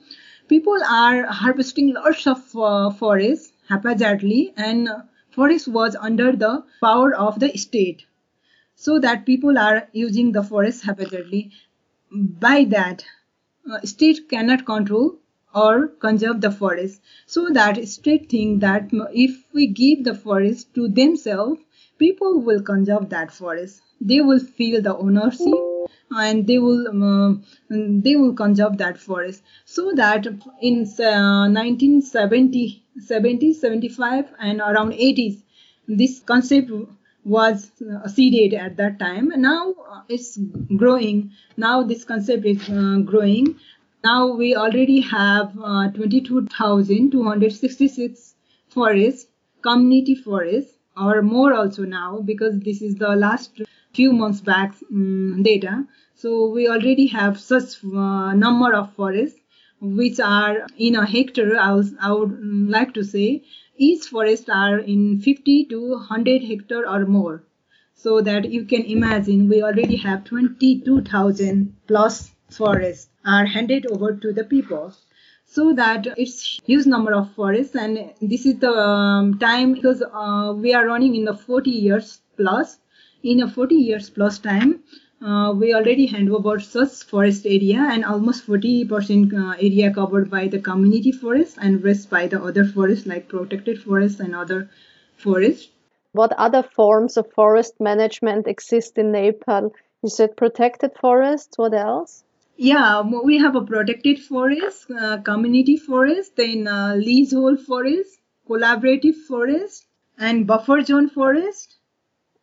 People 0.48 0.78
are 0.88 1.24
harvesting 1.26 1.92
lots 1.94 2.26
of 2.26 2.56
uh, 2.56 2.90
forests 2.90 3.52
haphazardly 3.68 4.52
and 4.56 4.88
forest 5.32 5.68
was 5.68 5.96
under 5.96 6.32
the 6.32 6.64
power 6.80 7.14
of 7.14 7.40
the 7.40 7.56
state. 7.58 8.06
So 8.76 8.98
that 9.00 9.26
people 9.26 9.58
are 9.58 9.88
using 9.92 10.32
the 10.32 10.42
forest 10.42 10.84
haphazardly. 10.84 11.52
By 12.12 12.64
that, 12.64 13.04
uh, 13.70 13.80
state 13.82 14.28
cannot 14.28 14.66
control 14.66 15.18
or 15.54 15.88
conserve 15.88 16.40
the 16.42 16.50
forest 16.50 17.02
so 17.26 17.48
that 17.50 17.88
state 17.88 18.28
think 18.30 18.60
that 18.60 18.90
if 19.14 19.44
we 19.54 19.66
give 19.66 20.04
the 20.04 20.14
forest 20.14 20.74
to 20.74 20.88
themselves 20.88 21.60
people 21.98 22.40
will 22.40 22.62
conserve 22.62 23.08
that 23.10 23.32
forest 23.32 23.82
they 24.00 24.20
will 24.20 24.38
feel 24.40 24.82
the 24.82 24.96
ownership 24.96 25.69
and 26.10 26.46
they 26.46 26.58
will 26.58 26.88
uh, 26.88 27.34
they 27.68 28.16
will 28.16 28.34
conserve 28.34 28.78
that 28.78 28.98
forest. 28.98 29.42
So 29.64 29.92
that 29.94 30.26
in 30.60 30.86
uh, 30.98 31.48
1970 31.48 32.82
70 32.98 33.54
75 33.54 34.34
and 34.38 34.60
around 34.60 34.92
80s 34.92 35.42
this 35.88 36.20
concept 36.20 36.70
was 37.24 37.70
uh, 37.82 38.06
seeded 38.08 38.54
at 38.54 38.76
that 38.76 38.98
time. 38.98 39.32
Now 39.36 39.74
it's 40.08 40.38
growing. 40.76 41.32
Now 41.56 41.82
this 41.82 42.04
concept 42.04 42.44
is 42.46 42.68
uh, 42.68 42.98
growing. 43.04 43.58
Now 44.02 44.34
we 44.34 44.56
already 44.56 45.00
have 45.00 45.52
uh, 45.62 45.90
22,266 45.90 48.34
forests 48.68 49.26
community 49.62 50.14
forests 50.14 50.74
or 50.96 51.22
more 51.22 51.54
also 51.54 51.84
now 51.84 52.20
because 52.24 52.58
this 52.60 52.82
is 52.82 52.96
the 52.96 53.08
last 53.08 53.60
few 53.92 54.12
months 54.12 54.40
back 54.40 54.74
um, 54.90 55.42
data. 55.42 55.84
So 56.14 56.50
we 56.50 56.68
already 56.68 57.06
have 57.08 57.40
such 57.40 57.82
uh, 57.84 58.34
number 58.34 58.74
of 58.74 58.92
forests 58.94 59.40
which 59.80 60.20
are 60.20 60.66
in 60.76 60.94
a 60.94 61.06
hectare 61.06 61.58
I, 61.58 61.72
was, 61.72 61.94
I 62.00 62.12
would 62.12 62.38
like 62.68 62.92
to 62.94 63.04
say 63.04 63.42
each 63.76 64.04
forest 64.04 64.50
are 64.50 64.78
in 64.78 65.20
50 65.20 65.64
to 65.66 65.90
100 65.92 66.42
hectare 66.44 66.88
or 66.88 67.06
more. 67.06 67.42
So 67.94 68.20
that 68.22 68.50
you 68.50 68.64
can 68.64 68.82
imagine 68.84 69.48
we 69.48 69.62
already 69.62 69.96
have 69.96 70.24
22,000 70.24 71.76
plus 71.86 72.30
forests 72.50 73.08
are 73.24 73.46
handed 73.46 73.86
over 73.86 74.14
to 74.14 74.32
the 74.32 74.44
people. 74.44 74.94
So 75.46 75.72
that 75.74 76.06
it's 76.16 76.60
huge 76.64 76.86
number 76.86 77.12
of 77.12 77.32
forests 77.34 77.74
and 77.74 78.12
this 78.22 78.46
is 78.46 78.58
the 78.58 78.72
um, 78.72 79.38
time 79.38 79.74
because 79.74 80.02
uh, 80.02 80.54
we 80.56 80.72
are 80.74 80.86
running 80.86 81.16
in 81.16 81.24
the 81.24 81.34
40 81.34 81.70
years 81.70 82.20
plus 82.36 82.78
in 83.22 83.42
a 83.42 83.50
40 83.50 83.74
years 83.74 84.10
plus 84.10 84.38
time 84.38 84.82
uh, 85.22 85.52
we 85.54 85.74
already 85.74 86.06
hand 86.06 86.30
over 86.30 86.58
such 86.58 87.04
forest 87.04 87.44
area 87.44 87.86
and 87.90 88.04
almost 88.04 88.46
40% 88.46 89.34
uh, 89.34 89.50
area 89.60 89.92
covered 89.92 90.30
by 90.30 90.48
the 90.48 90.58
community 90.58 91.12
forest 91.12 91.58
and 91.60 91.84
rest 91.84 92.08
by 92.08 92.26
the 92.26 92.42
other 92.42 92.64
forests 92.64 93.06
like 93.06 93.28
protected 93.28 93.82
forests 93.82 94.20
and 94.20 94.34
other 94.34 94.70
forests. 95.18 95.68
What 96.12 96.32
other 96.32 96.62
forms 96.62 97.16
of 97.18 97.30
forest 97.32 97.74
management 97.78 98.46
exist 98.46 98.96
in 98.96 99.12
Nepal? 99.12 99.72
You 100.02 100.08
said 100.08 100.36
protected 100.36 100.92
forests. 100.98 101.58
What 101.58 101.74
else? 101.74 102.24
Yeah, 102.56 103.02
we 103.02 103.38
have 103.38 103.56
a 103.56 103.62
protected 103.62 104.18
forest, 104.18 104.90
uh, 104.90 105.18
community 105.18 105.76
forest, 105.76 106.36
then 106.36 106.66
uh, 106.66 106.94
leasehold 106.94 107.60
forest, 107.60 108.20
collaborative 108.48 109.16
forest, 109.28 109.86
and 110.18 110.46
buffer 110.46 110.82
zone 110.82 111.08
forest. 111.08 111.76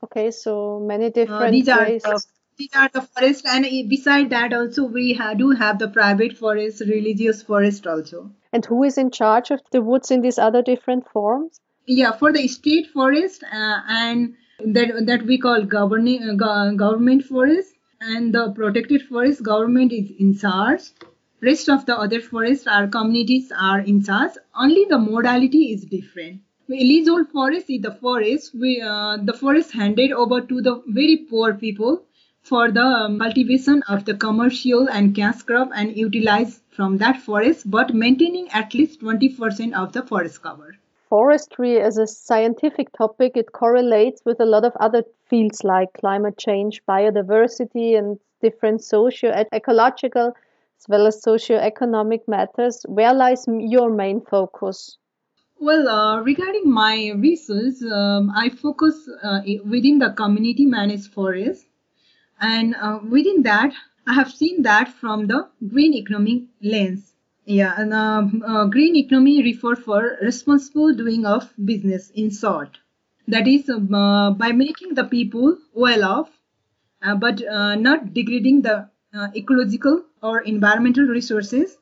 Okay, 0.04 0.32
so 0.32 0.80
many 0.80 1.10
different 1.10 1.42
uh, 1.42 1.52
these 1.52 1.68
ways. 1.68 2.06
Are, 2.06 2.20
these 2.58 2.70
are 2.76 2.90
the 2.94 3.02
forest, 3.02 3.46
and 3.46 3.90
beside 3.90 4.30
that 4.30 4.54
also 4.54 4.84
we 4.86 5.14
ha- 5.14 5.34
do 5.34 5.52
have 5.52 5.80
the 5.80 5.88
private 5.88 6.38
forest, 6.38 6.82
religious 6.82 7.42
forest 7.42 7.86
also. 7.88 8.32
And 8.54 8.66
who 8.66 8.84
is 8.84 8.98
in 8.98 9.12
charge 9.12 9.52
of 9.52 9.62
the 9.72 9.82
woods 9.82 10.12
in 10.12 10.22
these 10.22 10.38
other 10.38 10.62
different 10.62 11.10
forms? 11.10 11.60
Yeah, 11.86 12.12
for 12.12 12.32
the 12.32 12.48
state 12.48 12.88
forest 12.88 13.44
uh, 13.44 13.80
and 13.88 14.36
that 14.60 15.06
that 15.06 15.24
we 15.24 15.38
call 15.38 15.64
governing 15.64 16.40
uh, 16.42 16.72
government 16.72 17.24
forest 17.24 17.74
and 18.02 18.34
the 18.34 18.52
protected 18.54 19.04
forest 19.04 19.44
government 19.44 19.92
is 19.92 20.12
in 20.20 20.38
charge 20.38 20.82
rest 21.42 21.70
of 21.70 21.86
the 21.86 21.96
other 21.96 22.20
forests 22.20 22.66
our 22.66 22.88
communities 22.88 23.52
are 23.70 23.80
in 23.80 24.04
charge 24.04 24.32
only 24.56 24.86
the 24.90 24.98
modality 24.98 25.72
is 25.74 25.86
different 25.86 26.42
leasehold 26.70 27.30
forest 27.30 27.70
is 27.70 27.82
the 27.82 27.92
forest 27.92 28.54
we 28.54 28.82
uh, 28.82 29.18
the 29.30 29.34
forest 29.34 29.72
handed 29.72 30.12
over 30.12 30.42
to 30.42 30.62
the 30.62 30.82
very 30.88 31.18
poor 31.30 31.54
people 31.54 32.04
for 32.42 32.72
the 32.72 33.18
cultivation 33.22 33.84
of 33.90 34.06
the 34.06 34.14
commercial 34.14 34.90
and 34.90 35.16
cash 35.16 35.42
crop 35.44 35.70
and 35.76 35.98
utilize 35.98 36.62
from 36.70 36.98
that 36.98 37.22
forest 37.22 37.70
but 37.70 37.94
maintaining 37.94 38.50
at 38.52 38.74
least 38.74 39.02
20% 39.02 39.74
of 39.74 39.94
the 39.94 40.04
forest 40.04 40.42
cover 40.42 40.76
forestry 41.10 41.80
as 41.80 41.98
a 41.98 42.06
scientific 42.06 42.92
topic, 42.92 43.38
it 43.38 43.52
correlates 43.54 44.22
with 44.26 44.40
a 44.42 44.46
lot 44.46 44.66
of 44.66 44.76
other 44.80 45.04
fields 45.30 45.64
like 45.64 45.94
climate 45.94 46.38
change, 46.38 46.82
biodiversity, 46.86 47.98
and 47.98 48.20
different 48.42 48.84
socio 48.84 49.32
ecological 49.54 50.34
as 50.80 50.86
well 50.88 51.08
as 51.08 51.22
socio-economic 51.22 52.28
matters. 52.28 52.86
Where 52.88 53.14
lies 53.14 53.46
your 53.48 53.90
main 53.90 54.22
focus? 54.22 54.98
Well, 55.60 55.88
uh, 55.90 56.22
regarding 56.22 56.72
my 56.72 57.12
research, 57.18 57.82
um, 57.84 58.32
I 58.36 58.50
focus 58.50 59.10
uh, 59.22 59.42
within 59.66 60.00
the 60.00 60.12
community 60.12 60.66
managed 60.66 61.12
forest, 61.12 61.66
and 62.40 62.76
uh, 62.76 63.00
within 63.10 63.44
that, 63.44 63.74
I 64.08 64.14
have 64.14 64.32
seen 64.32 64.64
that 64.64 64.90
from 64.90 65.28
the 65.28 65.50
green 65.68 65.94
economic 65.94 66.44
lens. 66.64 67.14
Yeah, 67.46 67.74
and 67.78 67.94
uh, 67.94 68.24
uh, 68.46 68.66
green 68.66 68.96
economy 68.96 69.44
refer 69.44 69.76
for 69.76 70.18
responsible 70.22 70.94
doing 70.94 71.26
of 71.26 71.54
business 71.66 72.12
in 72.12 72.32
short. 72.32 72.78
That 73.28 73.48
is 73.48 73.70
uh, 73.70 74.32
by 74.32 74.52
making 74.54 74.96
the 74.96 75.06
people 75.06 75.58
well 75.74 76.04
off, 76.04 76.30
but 77.20 77.42
not 77.80 78.14
degrading 78.14 78.62
the 78.62 78.90
ecological 79.36 80.04
or 80.24 80.42
environmental 80.42 81.06
resources, 81.06 81.78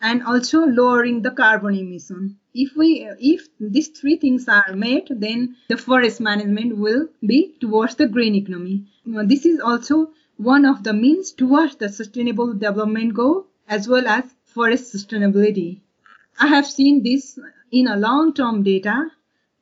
and 0.00 0.22
also 0.22 0.64
lowering 0.64 1.22
the 1.22 1.30
carbon 1.30 1.74
emission. 1.74 2.38
If 2.54 2.76
we, 2.76 3.08
if 3.18 3.48
these 3.58 3.88
three 3.88 4.16
things 4.16 4.48
are 4.48 4.74
met, 4.74 5.08
then 5.10 5.56
the 5.68 5.76
forest 5.76 6.20
management 6.20 6.76
will 6.76 7.08
be 7.26 7.54
towards 7.60 7.96
the 7.96 8.06
green 8.06 8.34
economy. 8.34 8.84
this 9.04 9.44
is 9.44 9.60
also 9.60 10.10
one 10.36 10.64
of 10.64 10.84
the 10.84 10.92
means 10.92 11.32
towards 11.32 11.76
the 11.76 11.88
sustainable 11.88 12.54
development 12.54 13.14
goal 13.14 13.46
as 13.68 13.88
well 13.88 14.06
as 14.06 14.24
forest 14.44 14.94
sustainability. 14.94 15.80
I 16.38 16.46
have 16.46 16.66
seen 16.66 17.02
this 17.02 17.38
in 17.72 17.88
a 17.88 17.96
long-term 17.96 18.62
data 18.62 19.10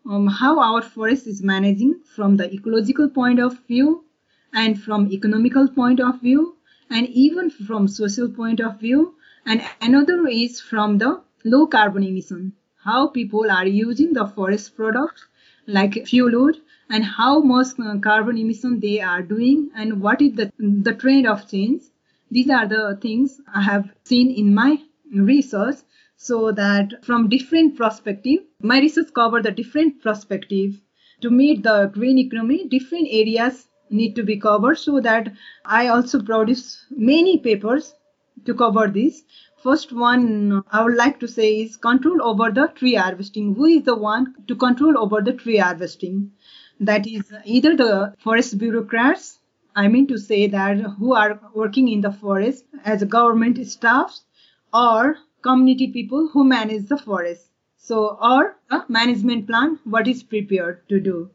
um, 0.09 0.27
how 0.29 0.61
our 0.61 0.83
forest 0.83 1.27
is 1.27 1.43
managing 1.43 2.01
from 2.15 2.37
the 2.37 2.53
ecological 2.53 3.09
point 3.09 3.41
of 3.41 3.59
view 3.67 4.05
and 4.53 4.81
from 4.81 5.11
economical 5.11 5.69
point 5.69 6.01
of 6.01 6.21
view 6.21 6.57
and 6.91 7.09
even 7.09 7.51
from 7.51 7.89
social 7.89 8.29
point 8.29 8.61
of 8.61 8.79
view 8.79 9.16
and 9.47 9.63
another 9.81 10.27
is 10.27 10.61
from 10.61 10.99
the 10.99 11.21
low 11.45 11.67
carbon 11.67 12.03
emission 12.03 12.53
how 12.87 13.09
people 13.09 13.51
are 13.51 13.67
using 13.67 14.13
the 14.13 14.27
forest 14.27 14.77
products 14.77 15.27
like 15.67 16.07
fuel 16.07 16.41
wood 16.41 16.57
and 16.89 17.05
how 17.05 17.41
much 17.41 17.69
uh, 17.81 17.99
carbon 17.99 18.39
emission 18.39 18.79
they 18.81 19.01
are 19.01 19.23
doing 19.23 19.71
and 19.75 20.01
what 20.01 20.23
is 20.23 20.35
the, 20.37 20.53
the 20.59 20.95
trend 20.95 21.27
of 21.27 21.49
change. 21.51 21.83
These 22.31 22.51
are 22.51 22.67
the 22.67 22.99
things 23.03 23.41
I 23.53 23.63
have 23.63 23.91
seen 24.05 24.31
in 24.31 24.55
my 24.55 24.79
research 25.13 25.79
so 26.17 26.53
that 26.53 27.05
from 27.05 27.29
different 27.29 27.77
perspective, 27.77 28.41
my 28.63 28.79
research 28.79 29.13
cover 29.15 29.43
the 29.43 29.51
different 29.51 30.01
perspective 30.01 30.81
to 31.23 31.31
meet 31.31 31.63
the 31.65 31.91
green 31.93 32.19
economy, 32.19 32.69
different 32.69 33.09
areas 33.11 33.67
need 33.91 34.15
to 34.15 34.23
be 34.23 34.39
covered 34.39 34.79
so 34.79 35.01
that 35.01 35.33
I 35.65 35.89
also 35.89 36.23
produce 36.23 36.85
many 36.91 37.39
papers 37.39 37.95
to 38.45 38.55
cover 38.55 38.89
this. 38.89 39.23
First 39.63 39.93
one 39.93 40.63
I 40.71 40.85
would 40.85 40.95
like 40.97 41.19
to 41.21 41.29
say 41.29 41.61
is 41.63 41.77
control 41.77 42.23
over 42.23 42.51
the 42.51 42.69
tree 42.75 42.95
harvesting. 42.95 43.55
Who 43.55 43.65
is 43.65 43.83
the 43.85 43.97
one 43.97 44.35
to 44.47 44.55
control 44.55 44.99
over 44.99 45.21
the 45.23 45.33
tree 45.33 45.57
harvesting? 45.59 46.33
That 46.81 47.07
is 47.07 47.33
either 47.45 47.77
the 47.77 48.15
forest 48.19 48.59
bureaucrats 48.59 49.39
I 49.75 49.89
mean 49.89 50.07
to 50.07 50.17
say 50.19 50.47
that 50.47 50.79
who 50.99 51.13
are 51.15 51.41
working 51.55 51.89
in 51.89 52.01
the 52.01 52.13
forest 52.13 52.65
as 52.85 53.05
government 53.05 53.65
staffs 53.67 54.25
or 54.73 55.19
community 55.43 55.89
people 55.89 56.29
who 56.29 56.45
manage 56.45 56.87
the 56.89 56.97
forest. 56.97 57.51
So, 57.77 58.17
or 58.21 58.57
a 58.71 58.85
management 58.89 59.47
plan, 59.47 59.79
what 59.85 60.09
is 60.09 60.23
prepared 60.23 60.89
to 60.89 60.99
do. 60.99 61.31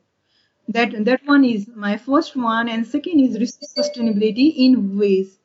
That, 0.69 1.05
that 1.05 1.21
one 1.25 1.45
is 1.45 1.67
my 1.75 1.97
first 1.97 2.35
one. 2.35 2.69
And 2.69 2.87
second 2.87 3.19
is 3.19 3.39
resource 3.39 3.73
sustainability 3.77 4.53
in 4.55 4.97
ways 4.97 5.37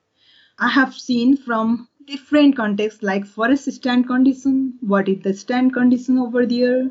I 0.58 0.68
have 0.68 0.94
seen 0.94 1.36
from 1.36 1.88
different 2.06 2.56
contexts 2.56 3.02
like 3.02 3.26
forest 3.26 3.70
stand 3.72 4.06
condition 4.06 4.74
what 4.80 5.08
is 5.08 5.20
the 5.22 5.34
stand 5.34 5.72
condition 5.72 6.18
over 6.18 6.46
there 6.46 6.90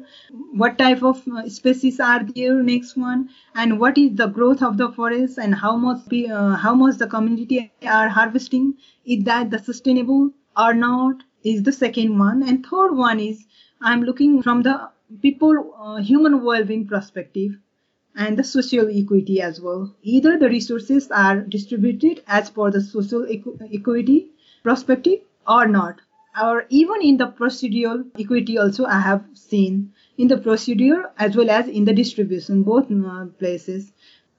what 0.52 0.78
type 0.78 1.04
of 1.04 1.26
uh, 1.28 1.48
species 1.48 2.00
are 2.00 2.24
there 2.24 2.62
next 2.62 2.98
one 2.98 3.30
and 3.56 3.80
what 3.80 3.98
is 3.98 4.16
the 4.16 4.28
growth 4.28 4.62
of 4.62 4.78
the 4.78 4.90
forest 4.92 5.38
and 5.38 5.56
how 5.56 5.76
much 5.78 6.02
uh, 6.14 6.56
how 6.56 6.74
much 6.76 6.98
the 6.98 7.08
community 7.08 7.72
are 7.88 8.10
harvesting 8.10 8.74
is 9.06 9.24
that 9.24 9.50
the 9.52 9.60
sustainable 9.60 10.32
or 10.58 10.74
not 10.74 11.24
is 11.44 11.64
the 11.64 11.72
second 11.72 12.18
one. 12.18 12.44
And 12.44 12.66
third 12.66 12.94
one 12.96 13.20
is 13.20 13.46
i'm 13.82 14.04
looking 14.04 14.42
from 14.44 14.64
the 14.64 14.90
people 15.22 15.74
uh, 15.80 15.98
human 15.98 16.44
well-being 16.44 16.88
perspective 16.88 17.58
and 18.18 18.38
the 18.38 18.44
social 18.44 18.88
equity 18.90 19.42
as 19.42 19.60
well. 19.60 19.94
Either 20.02 20.38
the 20.38 20.48
resources 20.50 21.12
are 21.12 21.42
distributed 21.42 22.24
as 22.28 22.50
per 22.50 22.72
the 22.72 22.82
social 22.82 23.24
equ- 23.24 23.74
equity 23.74 24.32
perspective 24.64 25.20
or 25.48 25.68
not. 25.68 26.00
Or 26.42 26.66
even 26.70 27.02
in 27.02 27.18
the 27.18 27.28
procedural 27.28 28.06
equity 28.18 28.58
also 28.58 28.86
i 28.86 29.00
have 29.00 29.26
seen. 29.34 29.92
In 30.18 30.30
the 30.30 30.38
procedure 30.38 31.12
as 31.18 31.36
well 31.36 31.50
as 31.50 31.68
in 31.68 31.84
the 31.86 31.94
distribution 31.94 32.64
both 32.64 32.90
uh, 32.92 33.26
places. 33.38 33.92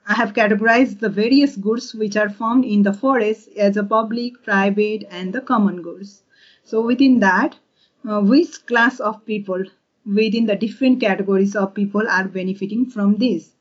I 0.09 0.15
have 0.15 0.33
categorized 0.33 1.01
the 1.01 1.09
various 1.11 1.57
goods 1.57 1.95
which 1.95 2.17
are 2.17 2.31
found 2.31 2.65
in 2.65 2.83
the 2.83 2.95
forest 2.95 3.49
as 3.57 3.77
a 3.77 3.85
public 3.85 4.43
private 4.43 5.05
and 5.11 5.33
the 5.33 5.41
common 5.43 5.83
goods. 5.83 6.23
So 6.65 6.81
within 6.81 7.21
that 7.21 7.57
uh, 8.09 8.21
which 8.21 8.65
class 8.67 9.01
of 9.01 9.27
people 9.27 9.65
within 10.07 10.47
the 10.47 10.57
different 10.57 11.01
categories 11.01 11.57
of 11.57 11.75
people 11.75 12.09
are 12.09 12.29
benefiting 12.29 12.87
from 12.87 13.17
this 13.17 13.56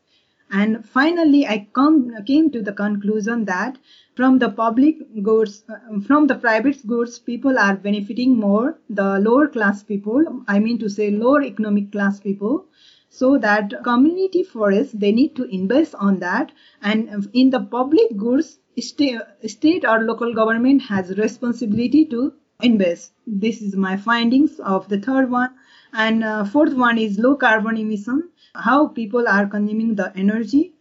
and 0.51 0.85
finally 0.87 1.45
i 1.47 1.67
come 1.73 1.97
came 2.25 2.49
to 2.51 2.61
the 2.61 2.73
conclusion 2.73 3.45
that 3.45 3.77
from 4.15 4.37
the 4.39 4.49
public 4.49 4.97
goods 5.23 5.63
uh, 5.69 5.99
from 6.07 6.27
the 6.27 6.35
private 6.35 6.85
goods 6.87 7.17
people 7.19 7.57
are 7.57 7.75
benefiting 7.75 8.37
more 8.37 8.77
the 8.89 9.19
lower 9.19 9.47
class 9.47 9.83
people 9.83 10.43
i 10.47 10.59
mean 10.59 10.77
to 10.77 10.89
say 10.89 11.09
lower 11.11 11.41
economic 11.41 11.91
class 11.91 12.19
people. 12.19 12.65
So 13.15 13.37
that 13.37 13.73
community 13.83 14.43
forests 14.43 14.93
they 14.93 15.13
need 15.13 15.35
to 15.37 15.43
invest 15.45 15.95
on 15.95 16.19
that. 16.19 16.51
And 16.81 17.29
in 17.31 17.49
the 17.49 17.61
public 17.61 18.17
goods 18.17 18.59
state, 18.77 19.85
or 19.85 19.99
local 20.03 20.33
government 20.33 20.81
has 20.81 21.17
responsibility 21.17 22.05
to 22.07 22.33
invest. 22.61 23.13
This 23.25 23.61
is 23.61 23.75
my 23.75 23.95
findings 23.95 24.59
of 24.59 24.89
the 24.89 24.99
third 24.99 25.31
one. 25.31 25.51
And 25.93 26.25
uh, 26.25 26.43
fourth 26.43 26.73
one 26.73 26.97
is 26.97 27.17
low 27.17 27.35
carbon 27.35 27.77
emission 27.77 28.31
how 28.63 28.87
people 28.87 29.27
are 29.27 29.45
consuming 29.47 29.95
the 29.95 30.11
energy. 30.15 30.73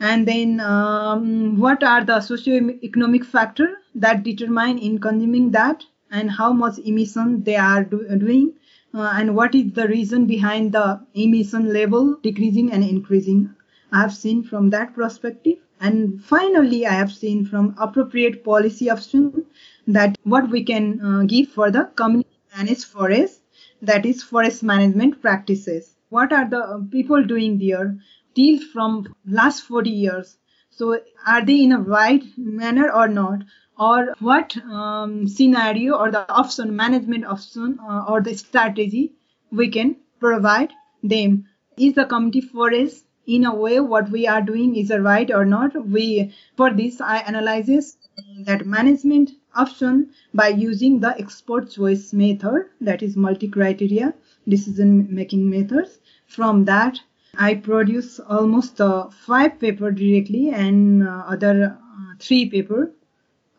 And 0.00 0.26
then 0.26 0.60
um, 0.60 1.58
what 1.58 1.82
are 1.82 2.04
the 2.04 2.20
socio-economic 2.20 3.24
factor 3.24 3.78
that 3.94 4.22
determine 4.22 4.78
in 4.78 4.98
consuming 4.98 5.50
that? 5.52 5.84
And 6.10 6.30
how 6.30 6.52
much 6.52 6.78
emission 6.78 7.44
they 7.44 7.56
are 7.56 7.84
do- 7.84 8.08
doing? 8.18 8.54
Uh, 8.92 9.12
and 9.14 9.36
what 9.36 9.54
is 9.54 9.72
the 9.72 9.86
reason 9.86 10.26
behind 10.26 10.72
the 10.72 11.00
emission 11.14 11.72
level 11.72 12.16
decreasing 12.22 12.72
and 12.72 12.82
increasing? 12.82 13.54
I 13.92 14.00
have 14.00 14.14
seen 14.14 14.42
from 14.42 14.70
that 14.70 14.94
perspective. 14.94 15.58
And 15.80 16.22
finally 16.22 16.86
i 16.86 16.92
have 16.92 17.12
seen 17.12 17.46
from 17.46 17.74
appropriate 17.78 18.44
policy 18.44 18.90
option 18.90 19.46
that 19.86 20.18
what 20.24 20.50
we 20.50 20.62
can 20.62 21.00
uh, 21.00 21.22
give 21.24 21.48
for 21.48 21.70
the 21.70 21.84
community 21.96 22.38
managed 22.56 22.84
forest 22.84 23.40
that 23.80 24.04
is 24.04 24.22
forest 24.22 24.62
management 24.62 25.22
practices 25.22 25.96
what 26.10 26.32
are 26.32 26.48
the 26.48 26.86
people 26.90 27.24
doing 27.24 27.58
there? 27.58 27.98
Till 28.34 28.58
from 28.72 29.14
last 29.26 29.62
40 29.62 29.90
years. 29.90 30.36
So 30.70 31.00
are 31.26 31.44
they 31.44 31.62
in 31.62 31.72
a 31.72 31.80
right 31.80 32.22
manner 32.36 32.90
or 32.92 33.08
not? 33.08 33.42
Or 33.78 34.14
what 34.20 34.56
um, 34.58 35.26
scenario 35.26 35.94
or 35.94 36.10
the 36.10 36.30
option 36.30 36.76
management 36.76 37.24
option 37.24 37.78
uh, 37.80 38.04
or 38.08 38.20
the 38.20 38.36
strategy 38.36 39.12
we 39.50 39.68
can 39.68 39.96
provide 40.18 40.72
them? 41.02 41.46
Is 41.76 41.94
the 41.94 42.04
community 42.04 42.42
forest 42.42 43.06
in 43.26 43.44
a 43.44 43.54
way 43.54 43.80
what 43.80 44.10
we 44.10 44.26
are 44.26 44.42
doing 44.42 44.76
is 44.76 44.90
a 44.90 45.00
right 45.00 45.30
or 45.30 45.44
not? 45.44 45.88
We 45.88 46.34
for 46.56 46.70
this 46.72 47.00
i 47.00 47.18
analyzes 47.18 47.96
that 48.44 48.66
management 48.66 49.30
option 49.54 50.10
by 50.34 50.48
using 50.48 51.00
the 51.00 51.16
expert 51.18 51.70
choice 51.70 52.12
method 52.12 52.66
that 52.80 53.02
is 53.02 53.16
multi 53.16 53.48
criteria 53.48 54.12
decision 54.50 55.06
making 55.20 55.48
methods 55.48 55.98
from 56.26 56.64
that 56.64 57.00
i 57.38 57.54
produce 57.54 58.20
almost 58.38 58.80
uh, 58.80 59.08
five 59.26 59.58
paper 59.60 59.90
directly 59.90 60.50
and 60.50 61.06
uh, 61.06 61.24
other 61.34 61.54
uh, 61.76 62.14
three 62.18 62.44
paper 62.50 62.90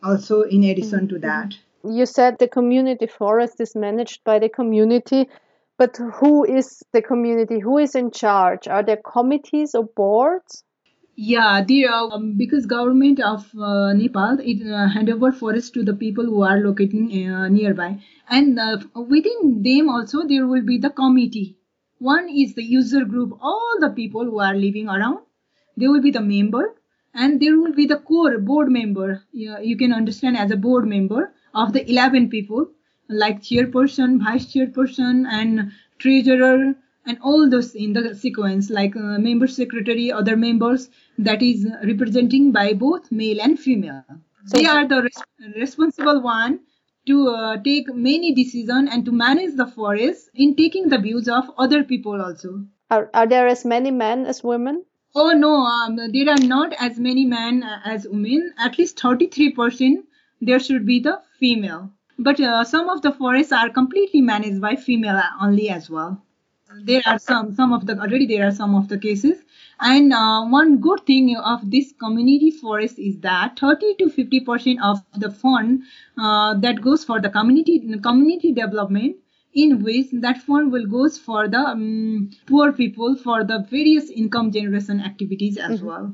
also 0.04 0.42
in 0.44 0.64
addition 0.66 1.08
to 1.08 1.20
that 1.28 1.60
You 1.84 2.06
said 2.06 2.38
the 2.38 2.48
community 2.48 3.08
forest 3.08 3.60
is 3.60 3.76
managed 3.76 4.24
by 4.24 4.34
the 4.40 4.50
community, 4.50 5.22
but 5.78 5.98
who 6.18 6.46
is 6.46 6.84
the 6.94 7.02
community? 7.02 7.60
Who 7.60 7.78
is 7.80 7.96
in 7.96 8.12
charge? 8.12 8.68
Are 8.68 8.84
there 8.84 9.02
committees 9.14 9.74
or 9.74 9.86
boards? 9.86 10.64
Yeah, 11.16 11.64
the 11.64 11.86
um, 11.88 12.34
because 12.38 12.66
government 12.66 13.20
of 13.22 13.50
uh, 13.58 13.94
Nepal 13.94 14.38
it 14.42 14.62
uh, 14.70 14.88
hand 14.90 15.10
over 15.10 15.32
forest 15.32 15.74
to 15.76 15.84
the 15.84 15.94
people 15.94 16.26
who 16.26 16.42
are 16.42 16.60
locating 16.60 17.06
uh, 17.30 17.48
nearby, 17.48 18.00
and 18.30 18.60
uh, 18.60 18.78
within 18.96 19.62
them 19.64 19.88
also 19.90 20.24
there 20.28 20.48
will 20.48 20.64
be 20.64 20.78
the 20.78 20.90
committee. 20.90 21.56
One 22.00 22.28
is 22.30 22.56
the 22.56 22.64
user 22.64 23.06
group, 23.06 23.38
all 23.42 23.78
the 23.80 23.90
people 23.92 24.26
who 24.26 24.40
are 24.40 24.56
living 24.56 24.90
around. 24.90 25.20
There 25.78 25.90
will 25.92 26.02
be 26.02 26.12
the 26.12 26.22
member, 26.22 26.76
and 27.14 27.40
there 27.40 27.58
will 27.58 27.74
be 27.74 27.86
the 27.86 27.98
core 28.00 28.38
board 28.40 28.70
member. 28.70 29.24
Yeah, 29.32 29.60
you 29.60 29.78
can 29.78 29.94
understand 29.94 30.36
as 30.38 30.52
a 30.52 30.58
board 30.58 30.88
member 30.88 31.34
of 31.54 31.72
the 31.74 31.90
11 31.90 32.30
people, 32.30 32.68
like 33.10 33.42
chairperson, 33.42 34.20
vice 34.24 34.46
chairperson, 34.54 35.26
and 35.40 35.72
treasurer, 36.00 36.76
and 37.06 37.18
all 37.22 37.50
those 37.50 37.74
in 37.76 37.94
the 37.94 38.14
sequence, 38.16 38.70
like 38.70 38.96
uh, 38.96 39.18
member 39.18 39.48
secretary, 39.48 40.12
other 40.12 40.36
members 40.38 40.90
that 41.18 41.42
is 41.42 41.68
representing 41.84 42.52
by 42.52 42.74
both 42.74 43.12
male 43.12 43.42
and 43.42 43.60
female. 43.60 44.04
they 44.52 44.66
are 44.66 44.88
the 44.88 45.02
res- 45.04 45.56
responsible 45.56 46.22
one 46.22 46.60
to 47.08 47.30
uh, 47.30 47.58
take 47.64 47.94
many 47.94 48.34
decision 48.34 48.88
and 48.88 49.06
to 49.06 49.12
manage 49.12 49.56
the 49.56 49.68
forest 49.68 50.30
in 50.36 50.56
taking 50.56 50.90
the 50.90 50.98
views 51.00 51.28
of 51.28 51.50
other 51.58 51.84
people 51.84 52.22
also. 52.22 52.66
Are, 52.90 53.10
are 53.14 53.28
there 53.28 53.48
as 53.48 53.66
many 53.66 53.92
men 53.92 54.26
as 54.26 54.44
women? 54.44 54.86
Oh 55.14 55.32
no, 55.32 55.66
um, 55.66 55.96
there 55.96 56.30
are 56.30 56.46
not 56.46 56.74
as 56.80 57.00
many 57.00 57.26
men 57.26 57.64
uh, 57.64 57.82
as 57.84 58.08
women. 58.08 58.54
At 58.58 58.78
least 58.78 58.98
33% 58.98 60.04
there 60.40 60.60
should 60.60 60.86
be 60.86 61.00
the 61.00 61.22
female. 61.40 61.92
But 62.18 62.40
uh, 62.40 62.64
some 62.64 62.90
of 62.90 63.02
the 63.02 63.12
forests 63.12 63.52
are 63.52 63.70
completely 63.70 64.22
managed 64.22 64.62
by 64.62 64.76
female 64.76 65.22
only 65.42 65.70
as 65.70 65.90
well. 65.90 66.24
There 66.84 67.02
are 67.06 67.20
some, 67.20 67.54
some 67.56 67.74
of 67.74 67.86
the 67.86 67.98
already 67.98 68.26
there 68.28 68.48
are 68.48 68.52
some 68.52 68.76
of 68.76 68.88
the 68.88 68.98
cases. 68.98 69.38
And 69.80 70.14
uh, 70.14 70.46
one 70.46 70.80
good 70.80 71.06
thing 71.06 71.36
of 71.38 71.70
this 71.70 71.94
community 72.00 72.52
forest 72.52 73.00
is 73.00 73.20
that 73.20 73.60
30 73.60 73.96
to 74.00 74.10
50 74.10 74.40
percent 74.42 74.80
of 74.84 75.00
the 75.18 75.32
fund 75.32 75.84
uh, 76.18 76.60
that 76.60 76.82
goes 76.82 77.04
for 77.04 77.20
the 77.20 77.30
community 77.30 77.80
community 78.02 78.54
development 78.54 79.18
in 79.54 79.84
which 79.84 80.08
that 80.14 80.38
fund 80.38 80.72
will 80.72 80.86
goes 80.86 81.18
for 81.18 81.48
the 81.48 81.58
um, 81.58 82.30
poor 82.48 82.72
people 82.72 83.16
for 83.16 83.44
the 83.44 83.66
various 83.70 84.10
income 84.10 84.52
generation 84.52 85.02
activities 85.02 85.58
as 85.58 85.82
well 85.82 86.14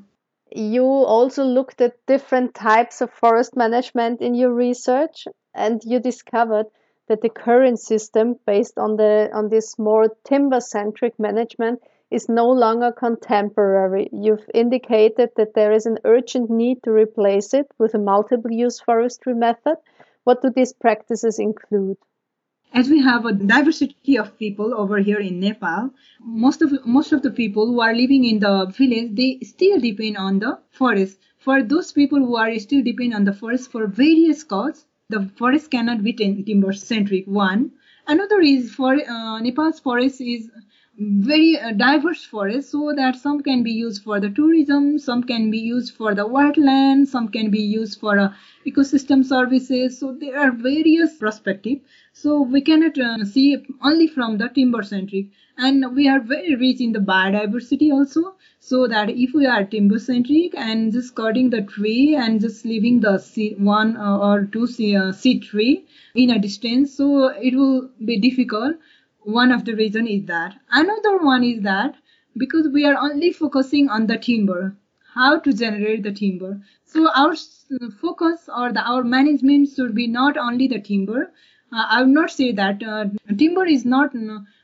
You 0.52 0.84
also 0.84 1.43
looked 1.43 1.82
at 1.82 2.06
different 2.06 2.56
types 2.56 3.02
of 3.02 3.12
forest 3.12 3.56
management 3.56 4.22
in 4.22 4.34
your 4.34 4.54
research, 4.54 5.28
and 5.54 5.82
you 5.84 6.00
discovered 6.00 6.67
that 7.08 7.22
the 7.22 7.30
current 7.30 7.80
system, 7.80 8.36
based 8.46 8.78
on 8.78 8.98
the 8.98 9.30
on 9.34 9.50
this 9.50 9.80
more 9.80 10.08
timber-centric 10.24 11.20
management, 11.20 11.82
is 12.12 12.30
no 12.30 12.50
longer 12.50 12.91
contemporary. 12.91 14.10
You've 14.12 14.50
indicated 14.54 15.32
that 15.36 15.54
there 15.54 15.72
is 15.72 15.86
an 15.86 16.00
urgent 16.06 16.50
need 16.50 16.84
to 16.84 16.91
replace 16.91 17.54
it 17.54 17.67
with 17.78 17.93
a 17.93 18.00
multiple-use 18.00 18.80
forestry 18.80 19.34
method. 19.34 19.78
What 20.24 20.41
do 20.41 20.50
these 20.50 20.74
practices 20.74 21.39
include? 21.39 21.98
as 22.74 22.89
we 22.89 23.02
have 23.02 23.26
a 23.26 23.34
diversity 23.34 24.17
of 24.17 24.38
people 24.38 24.74
over 24.74 24.98
here 25.00 25.20
in 25.20 25.39
Nepal, 25.39 25.89
most 26.20 26.62
of 26.62 26.86
most 26.86 27.13
of 27.13 27.22
the 27.22 27.32
people 27.32 27.65
who 27.65 27.80
are 27.82 27.96
living 27.96 28.26
in 28.26 28.39
the 28.39 28.65
village 28.78 29.15
they 29.15 29.39
still 29.41 29.80
depend 29.80 30.17
on 30.17 30.39
the 30.39 30.60
forest. 30.70 31.17
For 31.39 31.63
those 31.63 31.91
people 31.93 32.20
who 32.20 32.36
are 32.36 32.60
still 32.60 32.84
depend 32.84 33.13
on 33.13 33.24
the 33.24 33.34
forest 33.34 33.72
for 33.72 33.88
various 33.88 34.43
causes, 34.43 34.86
the 35.10 35.30
forest 35.38 35.72
cannot 35.72 36.04
be 36.04 36.12
timber 36.13 36.74
centric. 36.74 37.26
One, 37.28 37.72
another 38.08 38.41
is 38.41 38.74
for 38.74 38.93
uh, 38.96 39.39
Nepal's 39.39 39.80
forest 39.80 40.20
is 40.20 40.50
very 41.00 41.60
uh, 41.60 41.72
diverse 41.74 42.24
forest 42.24 42.72
so 42.72 42.92
that 42.96 43.16
some 43.16 43.42
can 43.44 43.62
be 43.64 43.72
used 43.72 44.04
for 44.04 44.20
the 44.20 44.30
tourism 44.30 44.98
some 44.98 45.24
can 45.24 45.52
be 45.52 45.60
used 45.60 45.94
for 45.96 46.16
the 46.16 46.28
wetland 46.28 47.06
some 47.08 47.28
can 47.30 47.52
be 47.52 47.62
used 47.62 48.00
for 48.00 48.18
uh, 48.18 48.34
ecosystem 48.68 49.24
services. 49.26 49.98
So 50.00 50.14
there 50.20 50.38
are 50.40 50.52
various 50.52 51.16
perspective. 51.16 51.80
So 52.14 52.42
we 52.42 52.62
cannot 52.62 52.98
uh, 52.98 53.24
see 53.26 53.58
only 53.82 54.08
from 54.08 54.38
the 54.38 54.50
timber 54.50 54.84
centric. 54.84 55.28
And 55.58 55.96
we 55.96 56.08
are 56.08 56.20
very 56.20 56.56
rich 56.56 56.82
in 56.82 56.92
the 56.92 57.00
biodiversity 57.00 57.92
also. 57.92 58.36
So 58.60 58.88
that 58.88 59.10
if 59.10 59.34
we 59.34 59.46
are 59.46 59.64
timber 59.64 60.00
centric 60.00 60.54
and 60.56 60.92
just 60.92 61.16
cutting 61.16 61.50
the 61.50 61.62
tree 61.62 62.16
and 62.16 62.42
just 62.42 62.66
leaving 62.66 63.00
the 63.00 63.18
one 63.58 63.96
uh, 63.98 64.18
or 64.18 64.46
two 64.46 64.68
uh, 64.98 65.12
seed 65.12 65.44
tree 65.44 65.86
in 66.16 66.32
a 66.32 66.40
distance 66.40 66.96
so 66.98 67.28
it 67.28 67.56
will 67.56 67.90
be 68.04 68.20
difficult 68.20 68.76
one 69.28 69.52
of 69.52 69.66
the 69.66 69.74
reason 69.76 70.08
is 70.08 70.26
that. 70.26 70.56
Another 70.72 71.18
one 71.18 71.44
is 71.44 71.62
that 71.63 71.96
because 72.38 72.68
we 72.70 72.86
are 72.86 72.98
only 72.98 73.32
focusing 73.34 73.90
on 73.90 74.08
the 74.08 74.18
timber 74.18 74.78
how 75.13 75.38
to 75.40 75.52
generate 75.52 76.04
the 76.04 76.12
timber. 76.12 76.62
So 76.86 77.10
our 77.12 77.36
focus 78.02 78.48
or 78.56 78.72
the 78.72 78.82
our 78.82 79.04
management 79.04 79.70
should 79.76 79.94
be 79.96 80.08
not 80.08 80.38
only 80.38 80.68
the 80.68 80.80
timber. 80.80 81.32
Uh, 81.74 81.86
i 81.96 82.02
would 82.02 82.13
not 82.18 82.32
say 82.32 82.52
that 82.54 82.84
uh, 82.84 83.06
timber 83.38 83.66
is 83.66 83.84
not 83.84 84.13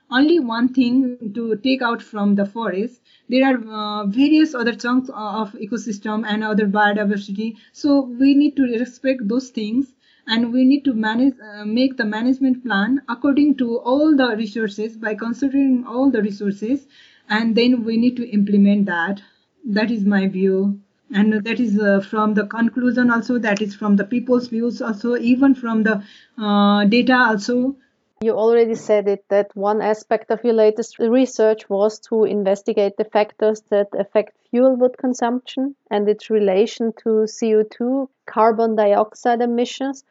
only 0.10 0.40
one 0.40 0.70
thing 0.74 1.34
to 1.34 1.58
take 1.58 1.82
out 1.82 2.02
from 2.02 2.36
the 2.36 2.46
forest. 2.46 3.02
There 3.28 3.46
are 3.50 3.58
uh, 3.82 4.06
various 4.06 4.56
other 4.56 4.76
chunks 4.76 5.10
of 5.14 5.52
ecosystem 5.68 6.26
and 6.26 6.44
other 6.44 6.68
biodiversity. 6.68 7.58
So 7.74 8.00
we 8.02 8.34
need 8.34 8.56
to 8.58 8.64
respect 8.64 9.28
those 9.28 9.50
things 9.50 9.94
and 10.28 10.54
we 10.54 10.64
need 10.64 10.84
to 10.86 10.94
manage 10.94 11.34
uh, 11.40 11.66
make 11.66 11.98
the 11.98 12.06
management 12.06 12.64
plan 12.64 13.02
according 13.10 13.56
to 13.56 13.78
all 13.80 14.16
the 14.16 14.36
resources 14.38 14.96
by 14.96 15.14
considering 15.14 15.86
all 15.86 16.10
the 16.10 16.22
resources 16.22 16.88
and 17.30 17.56
then 17.56 17.84
we 17.84 17.98
need 17.98 18.16
to 18.16 18.30
implement 18.30 18.86
that 18.86 19.22
that 19.66 19.92
is 19.92 20.06
my 20.06 20.28
view 20.28 20.80
and 21.14 21.34
that 21.46 21.60
is 21.60 21.80
uh, 21.80 22.00
from 22.10 22.34
the 22.34 22.46
conclusion 22.48 23.12
also 23.12 23.38
that 23.38 23.62
is 23.62 23.76
from 23.76 23.96
the 23.96 24.06
people's 24.06 24.48
views 24.48 24.82
also 24.82 25.16
even 25.18 25.54
from 25.54 25.84
the 25.84 26.04
uh, 26.38 26.86
data 26.86 27.16
also 27.16 27.76
you 28.24 28.32
already 28.32 28.76
said 28.76 29.10
it 29.10 29.26
that 29.28 29.54
one 29.54 29.82
aspect 29.82 30.32
of 30.32 30.44
your 30.46 30.54
latest 30.54 30.98
research 30.98 31.70
was 31.70 32.00
to 32.00 32.24
investigate 32.24 32.96
the 32.96 33.04
factors 33.04 33.62
that 33.70 33.88
affect 34.00 34.38
fuel 34.50 34.78
wood 34.78 34.98
consumption 34.98 35.76
and 35.92 36.08
its 36.08 36.30
relation 36.30 36.94
to 37.04 37.26
CO2, 37.28 38.08
carbon 38.26 38.78
dioxide 38.78 39.42
emissions. 39.42 40.06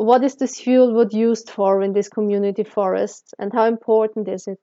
What 0.00 0.22
is 0.22 0.36
this 0.36 0.60
fuel 0.60 1.04
used 1.10 1.50
for 1.50 1.82
in 1.82 1.92
this 1.92 2.08
community 2.08 2.62
forest 2.62 3.34
and 3.36 3.52
how 3.52 3.64
important 3.64 4.28
is 4.28 4.46
it? 4.46 4.60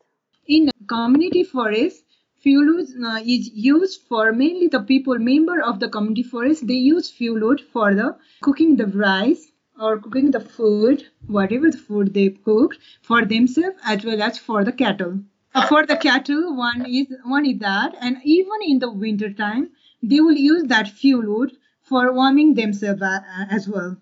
In 0.48 0.72
community 0.88 1.44
forest, 1.44 2.06
fuel 2.38 2.86
uh, 3.06 3.20
is 3.20 3.50
used 3.50 4.04
for 4.08 4.32
mainly 4.32 4.70
the 4.70 4.80
people 4.80 5.20
member 5.20 5.62
of 5.62 5.82
the 5.82 5.90
community 5.90 6.24
forest. 6.24 6.66
They 6.66 6.76
use 6.76 7.10
fuel 7.10 7.42
wood 7.42 7.60
for 7.60 7.94
the 7.94 8.16
cooking 8.42 8.78
the 8.78 8.88
rice 8.88 9.52
or 9.78 10.00
cooking 10.00 10.32
the 10.32 10.40
food, 10.40 11.04
whatever 11.28 11.70
the 11.70 11.80
food 11.80 12.14
they 12.14 12.30
cook 12.30 12.78
for 13.02 13.26
themselves 13.26 13.76
as 13.86 14.06
well 14.06 14.22
as 14.22 14.38
for 14.38 14.64
the 14.64 14.72
cattle. 14.72 15.20
Uh, 15.54 15.68
for 15.68 15.86
the 15.86 15.98
cattle, 15.98 16.56
one 16.56 16.86
is 16.86 17.08
one 17.26 17.46
is 17.46 17.60
that, 17.60 17.94
and 18.00 18.22
even 18.24 18.60
in 18.66 18.80
the 18.80 18.90
winter 18.90 19.34
time, 19.34 19.72
they 20.02 20.22
will 20.22 20.38
use 20.38 20.64
that 20.68 20.88
fuel 20.88 21.26
wood 21.26 21.58
for 21.82 22.14
warming 22.14 22.54
themselves 22.54 23.02
uh, 23.02 23.20
as 23.50 23.68
well. 23.68 23.98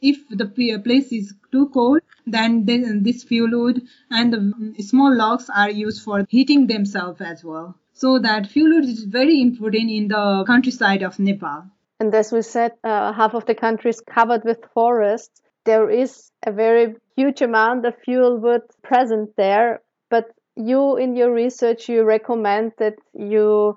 If 0.00 0.28
the 0.28 0.46
place 0.84 1.12
is 1.12 1.34
too 1.50 1.68
cold, 1.70 2.00
then 2.26 2.64
this, 2.64 3.24
fuel 3.24 3.50
wood 3.50 3.82
and 4.10 4.32
the 4.32 4.82
small 4.82 5.14
logs 5.14 5.50
are 5.54 5.70
used 5.70 6.02
for 6.02 6.24
heating 6.28 6.66
themselves 6.66 7.20
as 7.20 7.44
well. 7.44 7.74
So 7.92 8.18
that 8.20 8.46
fuel 8.46 8.76
wood 8.76 8.84
is 8.84 9.04
very 9.04 9.40
important 9.40 9.90
in 9.90 10.08
the 10.08 10.44
countryside 10.46 11.02
of 11.02 11.18
Nepal. 11.18 11.64
And 12.00 12.14
as 12.14 12.30
we 12.30 12.42
said, 12.42 12.72
uh, 12.84 13.12
half 13.12 13.34
of 13.34 13.46
the 13.46 13.54
country 13.54 13.90
is 13.90 14.00
covered 14.00 14.44
with 14.44 14.58
forests. 14.72 15.42
There 15.64 15.90
is 15.90 16.30
a 16.46 16.52
very 16.52 16.94
huge 17.16 17.42
amount 17.42 17.84
of 17.86 17.94
fuel 18.04 18.38
wood 18.38 18.62
present 18.82 19.30
there, 19.36 19.82
but 20.08 20.26
you 20.54 20.96
in 20.96 21.16
your 21.16 21.32
research 21.32 21.88
you 21.88 22.04
recommend 22.04 22.72
that 22.78 22.94
you 23.14 23.76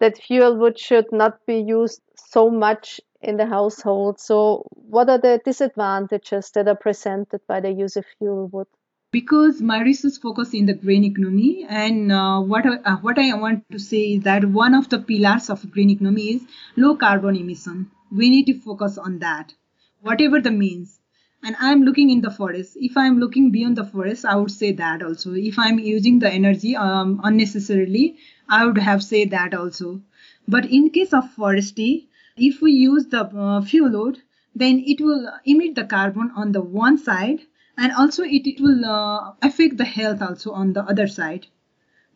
that 0.00 0.18
fuel 0.18 0.58
wood 0.58 0.78
should 0.78 1.06
not 1.12 1.44
be 1.46 1.56
used 1.56 2.02
so 2.16 2.50
much 2.50 3.00
in 3.24 3.36
the 3.36 3.46
household. 3.46 4.20
So 4.20 4.66
what 4.72 5.08
are 5.08 5.18
the 5.18 5.40
disadvantages 5.44 6.50
that 6.52 6.68
are 6.68 6.76
presented 6.76 7.40
by 7.46 7.60
the 7.60 7.72
use 7.72 7.96
of 7.96 8.04
fuel 8.18 8.48
wood? 8.48 8.66
because 9.14 9.60
my 9.62 9.80
research 9.80 10.14
focus 10.20 10.54
in 10.54 10.66
the 10.66 10.74
green 10.74 11.04
economy 11.04 11.64
and 11.68 12.10
uh, 12.10 12.40
what 12.40 12.66
I, 12.66 12.78
uh, 12.92 12.96
what 12.96 13.16
I 13.16 13.32
want 13.34 13.64
to 13.70 13.78
say 13.78 14.14
is 14.14 14.24
that 14.24 14.44
one 14.44 14.74
of 14.74 14.88
the 14.88 14.98
pillars 14.98 15.50
of 15.50 15.70
green 15.70 15.90
economy 15.90 16.24
is 16.30 16.42
low 16.76 16.96
carbon 16.96 17.36
emission. 17.36 17.92
We 18.10 18.28
need 18.28 18.46
to 18.46 18.54
focus 18.58 18.98
on 18.98 19.20
that, 19.20 19.54
whatever 20.00 20.40
the 20.40 20.50
means. 20.50 20.98
And 21.44 21.54
I'm 21.60 21.82
looking 21.84 22.10
in 22.10 22.22
the 22.22 22.30
forest. 22.32 22.76
If 22.76 22.96
I'm 22.96 23.20
looking 23.20 23.52
beyond 23.52 23.76
the 23.76 23.84
forest, 23.84 24.24
I 24.24 24.34
would 24.34 24.50
say 24.50 24.72
that 24.72 25.00
also. 25.04 25.34
If 25.34 25.60
I'm 25.60 25.78
using 25.78 26.18
the 26.18 26.30
energy 26.30 26.74
um, 26.74 27.20
unnecessarily, 27.22 28.16
I 28.48 28.66
would 28.66 28.78
have 28.78 29.04
said 29.04 29.30
that 29.30 29.54
also. 29.54 30.00
But 30.48 30.64
in 30.64 30.90
case 30.90 31.12
of 31.12 31.30
forestry, 31.30 32.08
if 32.36 32.60
we 32.60 32.72
use 32.72 33.06
the 33.06 33.24
uh, 33.24 33.60
fuel 33.62 33.90
load, 33.90 34.22
then 34.54 34.82
it 34.86 35.00
will 35.00 35.30
emit 35.44 35.74
the 35.74 35.84
carbon 35.84 36.30
on 36.36 36.52
the 36.52 36.60
one 36.60 36.98
side 36.98 37.40
and 37.76 37.92
also 37.92 38.22
it, 38.22 38.46
it 38.46 38.60
will 38.60 38.84
uh, 38.84 39.32
affect 39.42 39.76
the 39.76 39.84
health 39.84 40.22
also 40.22 40.52
on 40.52 40.72
the 40.72 40.82
other 40.82 41.06
side. 41.06 41.46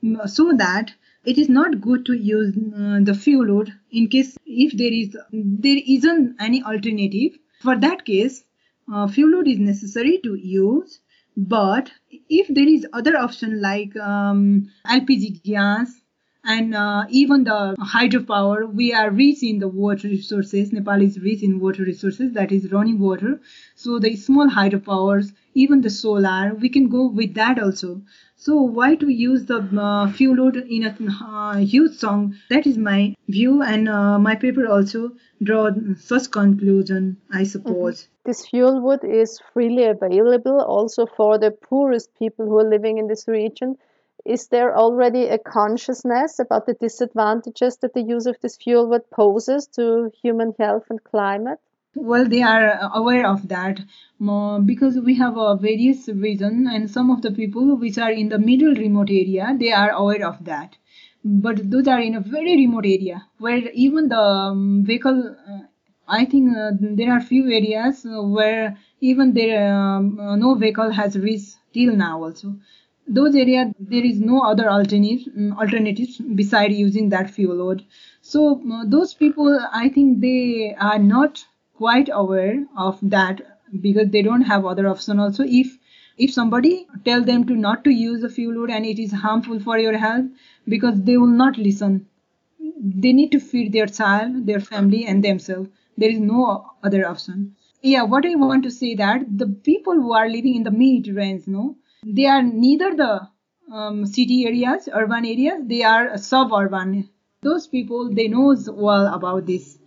Mm, 0.02 0.28
so 0.28 0.52
that 0.52 0.94
it 1.24 1.38
is 1.38 1.48
not 1.48 1.80
good 1.80 2.06
to 2.06 2.12
use 2.14 2.56
uh, 2.56 3.00
the 3.02 3.14
fuel 3.14 3.46
load 3.46 3.72
in 3.90 4.08
case 4.08 4.36
if 4.46 4.76
there 4.76 4.92
is 4.92 5.16
there 5.32 5.80
isn't 5.86 6.36
any 6.40 6.62
alternative. 6.62 7.38
For 7.60 7.76
that 7.76 8.04
case 8.04 8.44
uh, 8.92 9.08
fuel 9.08 9.30
load 9.30 9.48
is 9.48 9.58
necessary 9.58 10.20
to 10.22 10.34
use 10.34 11.00
but 11.36 11.90
if 12.28 12.48
there 12.48 12.68
is 12.68 12.86
other 12.92 13.16
option 13.16 13.60
like 13.60 13.96
um, 13.96 14.68
lpg 14.86 15.42
gas 15.44 15.92
and 16.48 16.74
uh, 16.74 17.04
even 17.10 17.44
the 17.44 17.76
hydropower 17.94 18.72
we 18.72 18.92
are 18.92 19.10
rich 19.10 19.42
in 19.42 19.58
the 19.58 19.68
water 19.68 20.08
resources. 20.08 20.72
Nepal 20.72 21.02
is 21.02 21.20
rich 21.20 21.42
in 21.42 21.60
water 21.60 21.84
resources 21.84 22.32
that 22.32 22.50
is 22.50 22.72
running 22.72 22.98
water. 22.98 23.40
So 23.74 23.98
the 23.98 24.16
small 24.16 24.48
hydropowers 24.48 25.32
even 25.54 25.82
the 25.82 25.90
solar 25.90 26.54
we 26.54 26.68
can 26.70 26.88
go 26.88 27.06
with 27.08 27.34
that 27.34 27.58
also. 27.62 28.00
So 28.36 28.62
why 28.62 28.94
to 28.94 29.08
use 29.08 29.44
the 29.44 29.58
uh, 29.58 30.10
fuel 30.12 30.44
wood 30.44 30.56
in 30.56 30.84
a 30.84 30.96
uh, 31.22 31.56
huge 31.56 31.96
song? 31.96 32.36
That 32.48 32.66
is 32.66 32.78
my 32.78 33.14
view 33.28 33.62
and 33.62 33.88
uh, 33.88 34.18
my 34.18 34.36
paper 34.36 34.66
also 34.66 35.12
draw 35.42 35.70
such 35.96 36.30
conclusion 36.30 37.16
i 37.30 37.42
suppose. 37.44 38.08
This 38.24 38.46
fuel 38.46 38.80
wood 38.80 39.04
is 39.04 39.40
freely 39.52 39.84
available 39.84 40.60
also 40.60 41.04
for 41.04 41.38
the 41.38 41.50
poorest 41.50 42.10
people 42.18 42.46
who 42.46 42.58
are 42.58 42.70
living 42.70 42.98
in 42.98 43.06
this 43.06 43.28
region. 43.28 43.76
Is 44.28 44.48
there 44.48 44.76
already 44.76 45.24
a 45.24 45.38
consciousness 45.38 46.38
about 46.38 46.66
the 46.66 46.74
disadvantages 46.74 47.78
that 47.78 47.94
the 47.94 48.02
use 48.02 48.26
of 48.26 48.36
this 48.42 48.58
fuel 48.58 48.86
wood 48.88 49.08
poses 49.10 49.66
to 49.68 50.12
human 50.22 50.52
health 50.58 50.84
and 50.90 51.02
climate? 51.02 51.58
well 51.94 52.28
they 52.28 52.42
are 52.42 52.78
aware 52.94 53.26
of 53.26 53.48
that 53.48 53.80
uh, 54.28 54.58
because 54.58 54.98
we 54.98 55.14
have 55.14 55.36
a 55.36 55.56
various 55.56 56.08
reason 56.08 56.66
and 56.72 56.90
some 56.90 57.10
of 57.10 57.22
the 57.22 57.30
people 57.30 57.76
which 57.76 57.98
are 57.98 58.10
in 58.10 58.28
the 58.28 58.38
middle 58.38 58.74
remote 58.74 59.10
area 59.10 59.56
they 59.58 59.72
are 59.72 59.90
aware 59.90 60.26
of 60.26 60.44
that 60.44 60.76
but 61.24 61.58
those 61.70 61.88
are 61.88 62.00
in 62.00 62.14
a 62.14 62.20
very 62.20 62.56
remote 62.56 62.86
area 62.86 63.26
where 63.38 63.70
even 63.72 64.08
the 64.08 64.20
um, 64.20 64.84
vehicle 64.84 65.34
uh, 65.48 65.60
i 66.06 66.24
think 66.24 66.56
uh, 66.56 66.70
there 66.80 67.12
are 67.12 67.20
few 67.20 67.50
areas 67.50 68.04
uh, 68.06 68.22
where 68.22 68.76
even 69.00 69.32
there 69.32 69.74
um, 69.74 70.20
uh, 70.20 70.36
no 70.36 70.54
vehicle 70.54 70.90
has 70.90 71.18
reached 71.18 71.56
till 71.72 71.96
now 71.96 72.22
also 72.22 72.54
those 73.08 73.34
areas 73.34 73.72
there 73.78 74.04
is 74.04 74.20
no 74.20 74.40
other 74.42 74.68
alternative 74.70 75.26
mm, 75.36 75.56
alternatives 75.58 76.18
beside 76.40 76.72
using 76.72 77.08
that 77.08 77.30
fuel 77.30 77.64
wood 77.66 77.84
so 78.22 78.42
uh, 78.72 78.84
those 78.86 79.14
people 79.14 79.58
i 79.72 79.88
think 79.88 80.20
they 80.20 80.74
are 80.90 80.98
not 80.98 81.44
quite 81.74 82.08
aware 82.12 82.64
of 82.76 82.98
that 83.02 83.40
because 83.80 84.08
they 84.10 84.22
don't 84.22 84.42
have 84.50 84.64
other 84.64 84.88
option 84.88 85.20
also. 85.20 85.44
If 85.46 85.78
if 86.16 86.32
somebody 86.32 86.86
tell 87.04 87.22
them 87.22 87.46
to 87.46 87.54
not 87.54 87.84
to 87.84 87.90
use 87.90 88.22
the 88.22 88.28
fuel 88.28 88.56
wood 88.60 88.70
and 88.70 88.84
it 88.84 88.98
is 88.98 89.12
harmful 89.12 89.60
for 89.60 89.78
your 89.78 89.96
health 89.96 90.26
because 90.66 91.02
they 91.02 91.16
will 91.16 91.36
not 91.42 91.56
listen. 91.58 92.06
They 92.80 93.12
need 93.12 93.32
to 93.32 93.40
feed 93.40 93.72
their 93.72 93.86
child 93.86 94.46
their 94.46 94.60
family 94.60 95.04
and 95.06 95.24
themselves. 95.24 95.70
There 95.96 96.10
is 96.10 96.20
no 96.20 96.70
other 96.82 97.06
option. 97.08 97.56
Yeah 97.82 98.02
what 98.02 98.26
i 98.26 98.34
want 98.36 98.62
to 98.64 98.70
say 98.70 98.94
that 98.96 99.26
the 99.42 99.48
people 99.70 99.94
who 99.94 100.12
are 100.12 100.28
living 100.28 100.54
in 100.56 100.62
the 100.64 100.70
mid 100.82 101.08
range 101.08 101.46
no 101.46 101.76
they 102.04 102.26
are 102.26 102.42
neither 102.42 102.94
the 102.94 103.28
um, 103.72 104.06
city 104.06 104.46
areas 104.46 104.88
urban 104.92 105.24
areas 105.24 105.60
they 105.66 105.82
are 105.82 106.16
suburban. 106.18 107.08
Those 107.42 107.66
people 107.66 108.10
they 108.12 108.28
knows 108.28 108.68
well 108.70 109.12
about 109.14 109.46
this. 109.46 109.78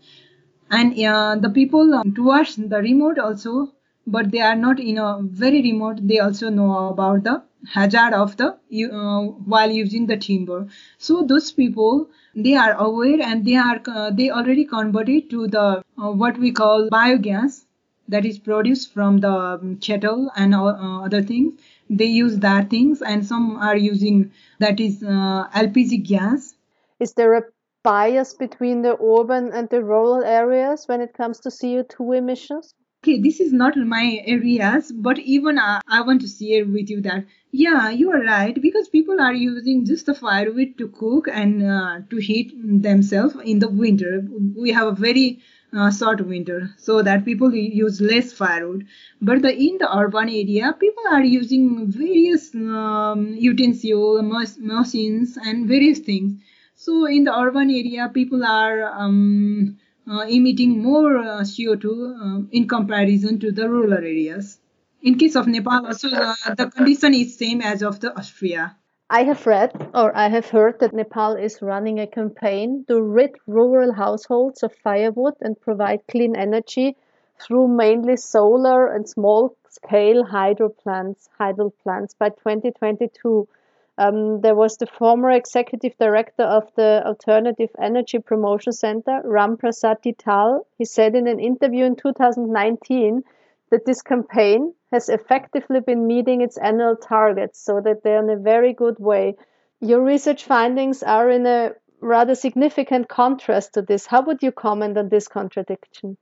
And 0.70 0.98
uh, 1.00 1.36
the 1.36 1.50
people 1.50 1.94
um, 1.94 2.14
towards 2.14 2.56
the 2.56 2.78
remote 2.82 3.20
also 3.20 3.74
but 4.08 4.32
they 4.32 4.40
are 4.42 4.56
not 4.56 4.80
in 4.80 4.98
a 4.98 5.20
very 5.22 5.62
remote 5.62 6.00
they 6.08 6.20
also 6.20 6.50
know 6.50 6.90
about 6.90 7.24
the 7.24 7.44
hazard 7.74 8.14
of 8.14 8.38
the 8.38 8.48
uh, 8.92 9.22
while 9.54 9.70
using 9.72 10.08
the 10.08 10.18
timber. 10.18 10.68
So 10.98 11.24
those 11.24 11.52
people 11.52 12.10
they 12.36 12.56
are 12.56 12.74
aware 12.74 13.22
and 13.22 13.46
they 13.46 13.56
are 13.56 13.82
uh, 13.88 14.12
they 14.12 14.30
already 14.32 14.66
converted 14.66 15.30
to 15.32 15.48
the 15.48 15.84
uh, 16.02 16.12
what 16.12 16.38
we 16.38 16.52
call 16.52 16.90
biogas 16.90 17.66
that 18.08 18.26
is 18.26 18.40
produced 18.40 18.94
from 18.94 19.20
the 19.20 19.32
um, 19.32 19.78
cattle 19.78 20.32
and 20.36 20.54
uh, 20.56 21.02
other 21.04 21.22
things 21.22 21.54
they 22.00 22.06
use 22.06 22.38
that 22.40 22.70
things 22.70 23.02
and 23.02 23.26
some 23.26 23.58
are 23.58 23.78
using 23.78 24.32
that 24.60 24.80
is 24.80 25.04
uh, 25.04 25.48
lpg 25.66 26.04
gas 26.08 26.56
Is 27.00 27.14
there 27.14 27.34
a 27.36 27.44
bias 27.84 28.34
between 28.34 28.82
the 28.82 28.96
urban 29.02 29.52
and 29.52 29.70
the 29.70 29.84
rural 29.84 30.24
areas 30.24 30.88
when 30.88 31.02
it 31.02 31.14
comes 31.14 31.40
to 31.42 31.52
CO2 31.52 32.14
emissions? 32.14 32.74
okay 33.04 33.20
this 33.20 33.40
is 33.40 33.52
not 33.52 33.76
my 33.78 34.22
areas 34.26 34.92
but 35.06 35.18
even 35.20 35.58
uh, 35.58 35.80
i 35.88 36.02
want 36.02 36.22
to 36.22 36.28
share 36.28 36.66
with 36.66 36.90
you 36.94 37.02
that 37.02 37.26
yeah 37.52 37.90
you 37.90 38.12
are 38.12 38.24
right 38.24 38.62
because 38.62 38.90
people 38.90 39.20
are 39.28 39.34
using 39.34 39.86
just 39.86 40.06
the 40.06 40.14
firewood 40.14 40.78
to 40.78 40.88
cook 41.00 41.28
and 41.42 41.64
uh, 41.78 42.00
to 42.12 42.18
heat 42.28 42.54
themselves 42.90 43.36
in 43.44 43.58
the 43.60 43.70
winter 43.70 44.14
we 44.56 44.72
have 44.72 44.88
a 44.88 45.00
very 45.08 45.40
uh, 45.78 45.92
short 45.92 46.26
winter 46.26 46.70
so 46.78 47.02
that 47.02 47.26
people 47.26 47.54
use 47.54 48.02
less 48.02 48.32
firewood 48.34 48.86
but 49.22 49.42
the 49.42 49.54
in 49.56 49.78
the 49.78 49.98
urban 49.98 50.30
area 50.30 50.74
people 50.80 51.04
are 51.12 51.24
using 51.24 51.92
various 51.92 52.54
um, 52.56 53.34
utensils 53.38 54.58
machines 54.60 55.38
and 55.38 55.68
various 55.68 56.00
things 56.00 56.42
so 56.76 57.06
in 57.06 57.24
the 57.24 57.40
urban 57.40 57.70
area 57.70 58.10
people 58.14 58.44
are 58.44 58.84
um, 58.92 59.78
uh, 60.10 60.26
emitting 60.28 60.82
more 60.82 61.20
uh, 61.20 61.42
CO2 61.42 61.86
uh, 61.86 62.48
in 62.52 62.68
comparison 62.68 63.40
to 63.40 63.52
the 63.52 63.70
rural 63.70 63.94
areas. 63.94 64.58
In 65.04 65.18
case 65.18 65.36
of 65.36 65.48
Nepal, 65.48 65.86
also 65.86 66.10
the 66.10 66.72
condition 66.76 67.14
is 67.14 67.38
same 67.38 67.62
as 67.62 67.82
of 67.82 68.00
the 68.00 68.16
Austria. 68.18 68.76
I 69.14 69.24
have 69.24 69.46
read 69.46 69.90
or 69.94 70.16
I 70.16 70.30
have 70.30 70.52
heard 70.52 70.80
that 70.80 70.94
Nepal 70.94 71.36
is 71.36 71.62
running 71.62 72.00
a 72.00 72.08
campaign 72.08 72.86
to 72.88 73.02
rid 73.02 73.36
rural 73.46 73.92
households 73.92 74.64
of 74.64 74.74
firewood 74.74 75.34
and 75.42 75.60
provide 75.60 76.08
clean 76.08 76.34
energy 76.34 76.96
through 77.38 77.68
mainly 77.68 78.16
solar 78.16 78.88
and 78.88 79.10
small 79.10 79.58
scale 79.68 80.24
hydro 80.24 80.70
plants, 80.70 81.28
hydro 81.38 81.72
plants 81.84 82.14
by 82.14 82.30
2022. 82.30 83.50
Um, 83.98 84.40
there 84.40 84.56
was 84.56 84.78
the 84.78 84.88
former 84.88 85.32
executive 85.32 85.98
director 85.98 86.44
of 86.44 86.74
the 86.76 87.04
Alternative 87.06 87.70
Energy 87.78 88.20
Promotion 88.20 88.72
Center, 88.72 89.20
Ram 89.26 89.58
Prasad 89.58 90.02
Dhital. 90.02 90.64
He 90.78 90.86
said 90.86 91.16
in 91.16 91.28
an 91.28 91.42
interview 91.42 91.84
in 91.84 91.98
2019 91.98 93.26
that 93.72 93.86
this 93.86 94.02
campaign 94.02 94.74
has 94.92 95.10
effectively 95.10 95.80
been 95.80 96.06
meeting 96.06 96.42
its 96.42 96.58
annual 96.58 96.96
targets 96.96 97.64
so 97.64 97.82
that 97.82 98.04
they're 98.04 98.22
in 98.22 98.30
a 98.30 98.42
very 98.42 98.74
good 98.74 99.00
way. 99.00 99.36
Your 99.80 100.04
research 100.04 100.44
findings 100.44 101.02
are 101.02 101.30
in 101.30 101.46
a 101.46 101.72
rather 102.02 102.36
significant 102.36 103.08
contrast 103.08 103.74
to 103.74 103.82
this. 103.82 104.06
How 104.06 104.22
would 104.24 104.44
you 104.44 104.52
comment 104.52 104.98
on 104.98 105.10
this 105.10 105.28
contradiction? 105.28 106.18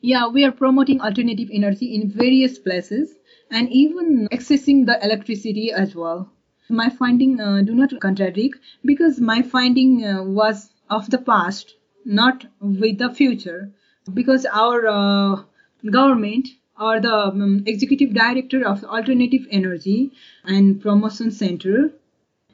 Yeah, 0.00 0.28
we 0.28 0.44
are 0.44 0.52
promoting 0.52 1.00
alternative 1.00 1.48
energy 1.52 1.94
in 1.94 2.10
various 2.10 2.58
places 2.58 3.14
and 3.50 3.70
even 3.70 4.28
accessing 4.32 4.86
the 4.86 5.02
electricity 5.02 5.72
as 5.72 5.94
well. 5.94 6.30
My 6.68 6.88
finding 6.88 7.40
uh, 7.40 7.62
do 7.62 7.74
not 7.74 8.00
contradict 8.00 8.58
because 8.84 9.20
my 9.20 9.42
finding 9.42 10.04
uh, 10.04 10.22
was 10.22 10.70
of 10.88 11.10
the 11.10 11.18
past, 11.18 11.74
not 12.04 12.46
with 12.60 12.98
the 12.98 13.12
future. 13.12 13.72
Because 14.12 14.46
our 14.46 14.86
uh, 14.86 15.42
government 15.90 16.48
or 16.78 17.00
the 17.00 17.14
um, 17.14 17.62
executive 17.66 18.12
director 18.14 18.66
of 18.66 18.84
alternative 18.84 19.46
energy 19.50 20.10
and 20.44 20.80
promotion 20.80 21.30
center, 21.30 21.92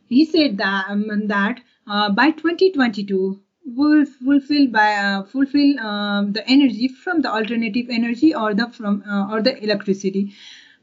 he 0.08 0.24
said 0.24 0.58
that 0.58 0.86
um, 0.88 1.26
that 1.28 1.60
uh, 1.86 2.10
by 2.10 2.30
2022 2.30 3.40
we 3.66 3.74
will 3.76 4.04
fulfill 4.04 4.66
by 4.68 4.94
uh, 4.94 5.22
fulfill 5.24 5.78
um, 5.80 6.32
the 6.32 6.46
energy 6.48 6.88
from 6.88 7.20
the 7.22 7.30
alternative 7.30 7.86
energy 7.90 8.34
or 8.34 8.54
the 8.54 8.68
from 8.68 9.02
uh, 9.08 9.32
or 9.32 9.42
the 9.42 9.62
electricity. 9.62 10.32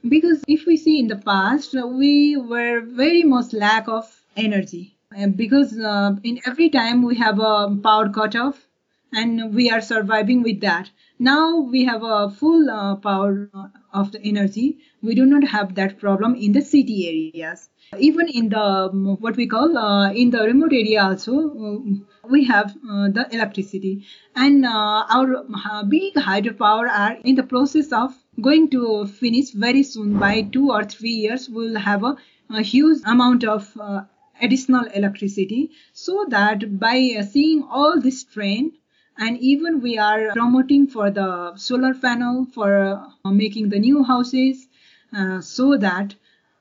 Because 0.07 0.43
if 0.47 0.65
we 0.65 0.77
see 0.77 0.99
in 0.99 1.07
the 1.07 1.17
past 1.17 1.73
we 1.73 2.37
were 2.37 2.81
very 2.81 3.23
much 3.23 3.53
lack 3.53 3.87
of 3.87 4.05
energy. 4.35 4.93
Because 5.35 5.77
uh, 5.79 6.15
in 6.23 6.39
every 6.45 6.69
time 6.69 7.01
we 7.01 7.15
have 7.15 7.39
a 7.39 7.75
power 7.83 8.09
cut 8.09 8.35
off 8.35 8.67
and 9.13 9.55
we 9.55 9.69
are 9.71 9.81
surviving 9.81 10.43
with 10.43 10.61
that 10.61 10.89
now 11.19 11.57
we 11.57 11.85
have 11.85 12.03
a 12.03 12.29
full 12.29 12.69
uh, 12.69 12.95
power 12.95 13.49
of 13.91 14.11
the 14.11 14.21
energy. 14.21 14.77
We 15.01 15.15
do 15.15 15.25
not 15.25 15.43
have 15.43 15.73
that 15.75 15.99
problem 15.99 16.35
in 16.35 16.51
the 16.51 16.61
city 16.61 17.07
areas. 17.07 17.69
Even 17.97 18.27
in 18.27 18.49
the 18.49 18.59
um, 18.59 19.17
what 19.19 19.35
we 19.35 19.47
call 19.47 19.77
uh, 19.77 20.11
in 20.11 20.29
the 20.29 20.43
remote 20.43 20.73
area 20.73 21.01
also 21.01 21.33
uh, 21.33 21.79
we 22.29 22.45
have 22.45 22.75
uh, 22.89 23.09
the 23.09 23.27
electricity. 23.31 24.05
And 24.35 24.65
uh, 24.65 25.05
our 25.09 25.43
big 25.85 26.13
hydropower 26.15 26.87
are 26.89 27.17
in 27.23 27.35
the 27.35 27.43
process 27.43 27.91
of 27.91 28.13
going 28.39 28.69
to 28.71 29.07
finish 29.07 29.51
very 29.51 29.83
soon. 29.83 30.19
By 30.19 30.41
two 30.41 30.69
or 30.71 30.83
three 30.83 31.17
years 31.25 31.49
we'll 31.49 31.79
have 31.79 32.03
a, 32.03 32.15
a 32.51 32.61
huge 32.61 33.01
amount 33.05 33.43
of 33.43 33.75
additional 34.39 34.85
electricity. 34.93 35.71
So 35.93 36.25
that 36.29 36.79
by 36.79 37.25
seeing 37.31 37.63
all 37.63 37.99
this 37.99 38.23
trend 38.23 38.73
and 39.17 39.37
even 39.39 39.81
we 39.81 39.97
are 39.97 40.31
promoting 40.33 40.87
for 40.87 41.09
the 41.09 41.55
solar 41.55 41.93
panel 41.93 42.45
for 42.53 43.03
making 43.25 43.69
the 43.69 43.79
new 43.79 44.03
houses 44.03 44.67
so 45.41 45.77
that 45.77 46.15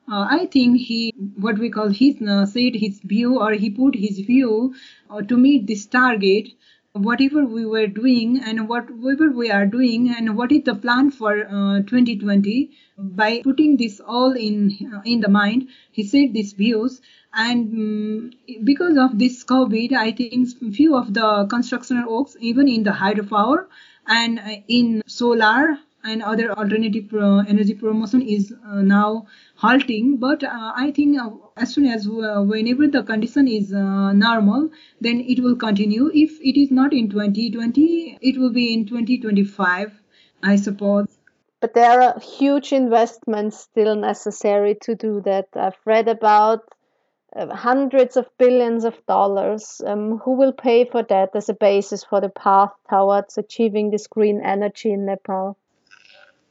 uh, 0.08 0.26
I 0.30 0.46
think 0.46 0.80
he, 0.80 1.12
what 1.36 1.58
we 1.58 1.68
call, 1.68 1.88
he 1.88 2.16
uh, 2.26 2.46
said 2.46 2.76
his 2.76 3.00
view 3.00 3.40
or 3.40 3.52
he 3.52 3.70
put 3.70 3.96
his 3.96 4.20
view 4.20 4.74
uh, 5.10 5.22
to 5.22 5.36
meet 5.36 5.66
this 5.66 5.84
target. 5.86 6.50
Whatever 6.96 7.44
we 7.44 7.66
were 7.66 7.86
doing 7.86 8.40
and 8.42 8.68
whatever 8.68 9.30
we 9.30 9.50
are 9.50 9.66
doing 9.66 10.14
and 10.16 10.36
what 10.36 10.52
is 10.52 10.64
the 10.64 10.74
plan 10.74 11.10
for 11.10 11.44
2020 11.86 12.70
uh, 12.98 13.02
by 13.02 13.42
putting 13.42 13.76
this 13.76 14.00
all 14.00 14.32
in 14.32 14.92
uh, 14.94 15.02
in 15.04 15.20
the 15.20 15.28
mind, 15.28 15.68
he 15.92 16.02
said 16.02 16.32
these 16.32 16.52
views. 16.52 17.00
And 17.34 17.72
um, 17.74 18.30
because 18.64 18.96
of 18.96 19.18
this 19.18 19.44
COVID, 19.44 19.92
I 19.92 20.12
think 20.12 20.48
few 20.74 20.96
of 20.96 21.12
the 21.12 21.46
construction 21.50 22.04
works, 22.06 22.36
even 22.40 22.68
in 22.68 22.82
the 22.82 22.92
hydropower 22.92 23.66
and 24.06 24.38
uh, 24.38 24.56
in 24.68 25.02
solar 25.06 25.78
and 26.06 26.22
other 26.22 26.50
alternative 26.52 27.12
energy 27.48 27.74
promotion 27.74 28.22
is 28.22 28.52
now 28.64 29.26
halting 29.56 30.16
but 30.16 30.44
uh, 30.44 30.72
i 30.76 30.90
think 30.90 31.18
uh, 31.20 31.30
as 31.56 31.72
soon 31.74 31.86
as 31.86 32.06
uh, 32.06 32.42
whenever 32.42 32.86
the 32.86 33.02
condition 33.02 33.48
is 33.48 33.72
uh, 33.72 34.12
normal 34.12 34.68
then 35.00 35.20
it 35.20 35.42
will 35.42 35.56
continue 35.56 36.10
if 36.14 36.38
it 36.40 36.60
is 36.60 36.70
not 36.70 36.92
in 36.92 37.10
2020 37.10 38.18
it 38.20 38.38
will 38.38 38.52
be 38.52 38.72
in 38.72 38.86
2025 38.86 40.00
i 40.42 40.56
suppose 40.56 41.06
but 41.60 41.74
there 41.74 42.02
are 42.02 42.20
huge 42.20 42.72
investments 42.72 43.58
still 43.58 43.96
necessary 43.96 44.76
to 44.80 44.94
do 44.94 45.20
that 45.22 45.48
i've 45.54 45.80
read 45.84 46.08
about 46.08 46.60
uh, 47.36 47.54
hundreds 47.54 48.16
of 48.16 48.26
billions 48.38 48.84
of 48.84 48.94
dollars. 49.06 49.82
Um, 49.86 50.18
who 50.18 50.32
will 50.32 50.52
pay 50.52 50.84
for 50.84 51.02
that 51.02 51.30
as 51.34 51.48
a 51.48 51.54
basis 51.54 52.02
for 52.04 52.20
the 52.20 52.30
path 52.30 52.70
towards 52.88 53.36
achieving 53.36 53.90
this 53.90 54.06
green 54.06 54.40
energy 54.42 54.92
in 54.92 55.04
Nepal? 55.04 55.58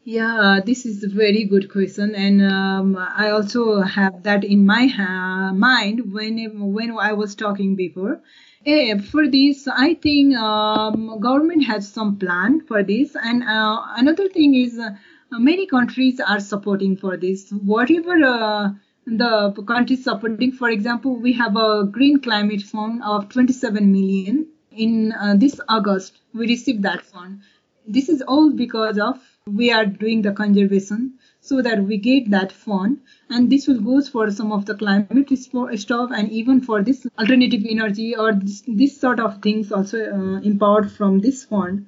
Yeah, 0.08 0.60
this 0.64 0.86
is 0.86 1.04
a 1.04 1.10
very 1.10 1.46
good 1.46 1.72
question, 1.72 2.14
and 2.14 2.40
um, 2.40 2.96
I 2.96 3.32
also 3.32 3.82
have 3.82 4.22
that 4.22 4.44
in 4.44 4.64
my 4.64 4.88
uh, 5.00 5.52
mind 5.52 6.14
when 6.14 6.38
when 6.74 6.92
I 6.96 7.14
was 7.14 7.34
talking 7.34 7.76
before. 7.76 8.22
Uh, 8.68 9.00
for 9.00 9.28
this, 9.28 9.68
I 9.68 9.96
think 9.96 10.38
um, 10.38 11.20
government 11.20 11.66
has 11.66 11.92
some 11.92 12.20
plan 12.20 12.62
for 12.68 12.84
this, 12.84 13.16
and 13.16 13.42
uh, 13.42 13.82
another 13.98 14.30
thing 14.30 14.54
is 14.54 14.78
uh, 14.78 14.92
many 15.32 15.66
countries 15.66 16.20
are 16.20 16.40
supporting 16.40 16.96
for 16.98 17.18
this. 17.18 17.50
Whatever 17.50 18.24
uh, 18.24 18.70
the 19.08 19.64
countries 19.68 20.04
supporting, 20.04 20.52
for 20.52 20.70
example, 20.70 21.16
we 21.20 21.34
have 21.34 21.58
a 21.58 21.84
green 21.84 22.20
climate 22.20 22.62
fund 22.62 23.02
of 23.04 23.30
27 23.30 23.92
million 23.92 24.46
in 24.72 25.14
uh, 25.14 25.36
this 25.36 25.60
August. 25.68 26.20
We 26.32 26.48
received 26.48 26.84
that 26.84 27.02
fund. 27.02 27.42
This 27.88 28.08
is 28.08 28.22
all 28.22 28.52
because 28.52 29.00
of 29.00 29.20
we 29.52 29.72
are 29.72 29.86
doing 29.86 30.24
the 30.24 30.32
conservation 30.32 31.14
so 31.40 31.62
that 31.62 31.84
we 31.84 31.98
get 31.98 32.32
that 32.32 32.52
fund. 32.52 33.00
And 33.30 33.52
this 33.52 33.68
will 33.68 33.80
goes 33.80 34.10
for 34.10 34.32
some 34.32 34.52
of 34.52 34.66
the 34.66 34.74
climate 34.74 35.30
stuff 35.38 36.10
and 36.16 36.32
even 36.32 36.62
for 36.62 36.82
this 36.82 37.06
alternative 37.20 37.62
energy 37.70 38.16
or 38.16 38.34
this, 38.34 38.64
this 38.68 39.00
sort 39.00 39.20
of 39.20 39.44
things 39.44 39.72
also 39.72 40.00
uh, 40.00 40.40
empowered 40.42 40.92
from 40.92 41.20
this 41.20 41.44
fund 41.44 41.86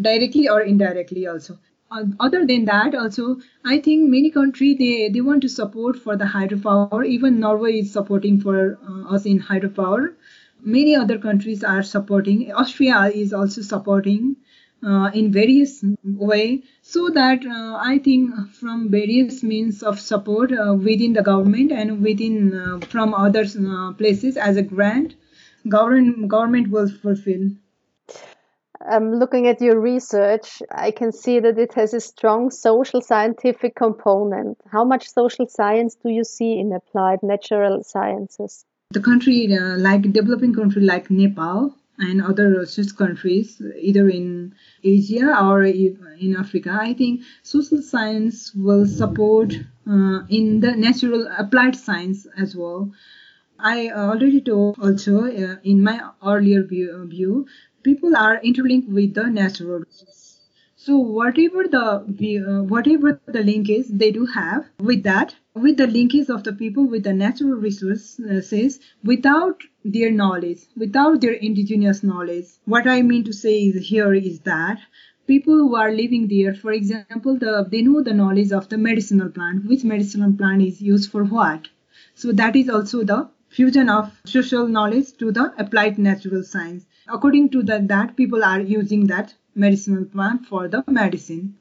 directly 0.00 0.48
or 0.48 0.60
indirectly 0.60 1.26
also. 1.26 1.58
Other 2.20 2.46
than 2.46 2.66
that 2.66 2.94
also 2.94 3.40
i 3.64 3.80
think 3.80 4.08
many 4.08 4.30
countries 4.30 4.78
they, 4.78 5.08
they 5.08 5.20
want 5.20 5.42
to 5.42 5.48
support 5.48 5.96
for 5.96 6.16
the 6.16 6.24
hydropower. 6.24 7.04
Even 7.04 7.40
norway 7.40 7.80
is 7.80 7.92
supporting 7.92 8.40
for 8.40 8.78
uh, 8.88 9.12
us 9.12 9.26
in 9.26 9.40
hydropower. 9.40 10.14
Many 10.62 10.94
other 10.94 11.18
countries 11.18 11.64
are 11.64 11.82
supporting. 11.82 12.52
Austria 12.52 13.10
is 13.12 13.32
also 13.32 13.62
supporting 13.62 14.36
uh, 14.84 15.10
in 15.12 15.32
various 15.32 15.84
way 16.04 16.62
so 16.82 17.08
that 17.10 17.44
uh, 17.46 17.78
i 17.82 17.98
think 17.98 18.32
from 18.58 18.90
various 18.90 19.42
means 19.42 19.82
of 19.82 20.00
support 20.00 20.52
uh, 20.52 20.74
within 20.74 21.12
the 21.12 21.22
government 21.22 21.72
and 21.72 22.02
within 22.02 22.54
uh, 22.54 22.78
from 22.86 23.14
other 23.14 23.44
uh, 23.44 23.92
places 23.94 24.36
as 24.36 24.56
a 24.56 24.62
grant 24.62 25.14
government 25.68 26.28
government 26.28 26.70
will 26.70 26.88
fulfill 26.88 27.50
um, 28.88 29.12
looking 29.12 29.46
at 29.46 29.60
your 29.60 29.78
research, 29.78 30.62
I 30.70 30.90
can 30.90 31.12
see 31.12 31.38
that 31.40 31.58
it 31.58 31.74
has 31.74 31.92
a 31.92 32.00
strong 32.00 32.50
social 32.50 33.02
scientific 33.02 33.76
component. 33.76 34.58
How 34.72 34.84
much 34.84 35.06
social 35.06 35.46
science 35.46 35.96
do 36.02 36.08
you 36.08 36.24
see 36.24 36.58
in 36.58 36.72
applied 36.72 37.22
natural 37.22 37.82
sciences? 37.84 38.64
The 38.92 39.00
country, 39.00 39.54
uh, 39.54 39.76
like 39.76 40.10
developing 40.12 40.54
country 40.54 40.82
like 40.82 41.10
Nepal, 41.10 41.74
and 42.00 42.22
other 42.22 42.64
such 42.66 42.96
countries, 42.96 43.60
either 43.78 44.08
in 44.08 44.54
Asia 44.82 45.38
or 45.42 45.62
in 45.62 46.36
Africa, 46.38 46.76
I 46.80 46.94
think 46.94 47.22
social 47.42 47.82
science 47.82 48.54
will 48.54 48.86
support 48.86 49.54
uh, 49.88 50.20
in 50.28 50.60
the 50.60 50.74
natural 50.76 51.28
applied 51.38 51.76
science 51.76 52.26
as 52.36 52.56
well. 52.56 52.92
I 53.58 53.90
already 53.90 54.40
told 54.40 54.78
also 54.78 55.24
uh, 55.24 55.56
in 55.62 55.82
my 55.82 56.00
earlier 56.26 56.62
view, 56.64 57.06
view, 57.06 57.46
people 57.82 58.16
are 58.16 58.40
interlinked 58.42 58.88
with 58.88 59.14
the 59.14 59.24
natural 59.28 59.80
resources 59.80 60.29
so 60.82 60.96
whatever 60.96 61.62
the 61.64 61.82
uh, 61.86 62.62
whatever 62.62 63.20
the 63.26 63.42
link 63.42 63.68
is, 63.68 63.88
they 63.88 64.10
do 64.10 64.24
have 64.24 64.64
with 64.78 65.02
that, 65.02 65.34
with 65.54 65.76
the 65.76 65.86
linkage 65.86 66.30
of 66.30 66.42
the 66.42 66.54
people 66.54 66.86
with 66.86 67.02
the 67.04 67.12
natural 67.12 67.50
resources, 67.50 68.80
without 69.04 69.62
their 69.84 70.10
knowledge, 70.10 70.60
without 70.78 71.20
their 71.20 71.34
indigenous 71.34 72.02
knowledge. 72.02 72.46
What 72.64 72.86
I 72.86 73.02
mean 73.02 73.24
to 73.24 73.32
say 73.34 73.64
is 73.64 73.88
here 73.88 74.14
is 74.14 74.40
that 74.40 74.78
people 75.26 75.58
who 75.58 75.76
are 75.76 75.92
living 75.92 76.28
there, 76.28 76.54
for 76.54 76.72
example, 76.72 77.36
the, 77.36 77.66
they 77.70 77.82
know 77.82 78.02
the 78.02 78.14
knowledge 78.14 78.50
of 78.50 78.70
the 78.70 78.78
medicinal 78.78 79.28
plant, 79.28 79.66
which 79.66 79.84
medicinal 79.84 80.32
plant 80.32 80.62
is 80.62 80.80
used 80.80 81.10
for 81.10 81.24
what. 81.24 81.68
So 82.14 82.32
that 82.32 82.56
is 82.56 82.70
also 82.70 83.04
the 83.04 83.28
fusion 83.50 83.90
of 83.90 84.18
social 84.24 84.66
knowledge 84.66 85.12
to 85.18 85.30
the 85.30 85.52
applied 85.58 85.98
natural 85.98 86.42
science. 86.42 86.86
According 87.06 87.50
to 87.50 87.62
the, 87.62 87.80
that, 87.88 88.16
people 88.16 88.42
are 88.42 88.60
using 88.60 89.08
that 89.08 89.34
medicinal 89.54 90.04
plant 90.04 90.46
for 90.46 90.68
the 90.68 90.84
medicine. 90.88 91.54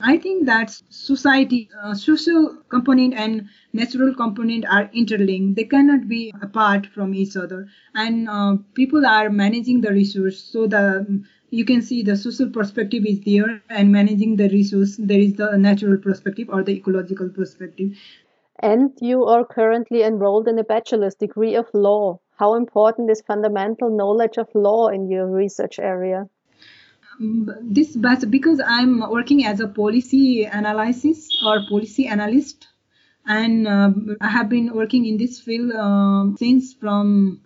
I 0.00 0.18
think 0.18 0.46
that 0.46 0.70
society, 0.90 1.68
uh, 1.82 1.94
social 1.94 2.56
component 2.68 3.14
and 3.14 3.48
natural 3.72 4.14
component 4.14 4.66
are 4.66 4.90
interlinked. 4.92 5.56
They 5.56 5.64
cannot 5.64 6.08
be 6.08 6.34
apart 6.42 6.86
from 6.86 7.14
each 7.14 7.36
other. 7.36 7.68
And 7.94 8.28
uh, 8.28 8.56
people 8.74 9.06
are 9.06 9.30
managing 9.30 9.80
the 9.80 9.92
resource. 9.92 10.42
So 10.42 10.66
the 10.66 11.22
you 11.50 11.64
can 11.64 11.82
see 11.82 12.02
the 12.02 12.16
social 12.16 12.50
perspective 12.50 13.04
is 13.06 13.20
there, 13.20 13.62
and 13.70 13.92
managing 13.92 14.36
the 14.36 14.48
resource 14.48 14.96
there 14.98 15.20
is 15.20 15.34
the 15.34 15.56
natural 15.56 15.96
perspective 15.98 16.48
or 16.50 16.64
the 16.64 16.72
ecological 16.72 17.28
perspective. 17.28 17.96
And 18.58 18.90
you 19.00 19.24
are 19.24 19.44
currently 19.44 20.02
enrolled 20.02 20.48
in 20.48 20.58
a 20.58 20.64
bachelor's 20.64 21.14
degree 21.14 21.54
of 21.54 21.66
law. 21.72 22.20
How 22.36 22.54
important 22.54 23.10
is 23.10 23.20
fundamental 23.20 23.90
knowledge 23.90 24.36
of 24.38 24.48
law 24.54 24.88
in 24.88 25.08
your 25.08 25.26
research 25.30 25.78
area? 25.78 26.28
This 27.18 27.96
but 27.96 28.30
because 28.30 28.60
i'm 28.66 29.00
working 29.10 29.44
as 29.44 29.60
a 29.60 29.68
policy 29.68 30.44
analysis 30.44 31.28
or 31.44 31.60
policy 31.68 32.06
analyst 32.06 32.68
and 33.26 33.68
uh, 33.68 33.90
i 34.20 34.28
have 34.28 34.48
been 34.48 34.72
working 34.74 35.06
in 35.06 35.16
this 35.16 35.40
field 35.40 35.72
uh, 35.72 36.24
since 36.38 36.74
from 36.74 37.40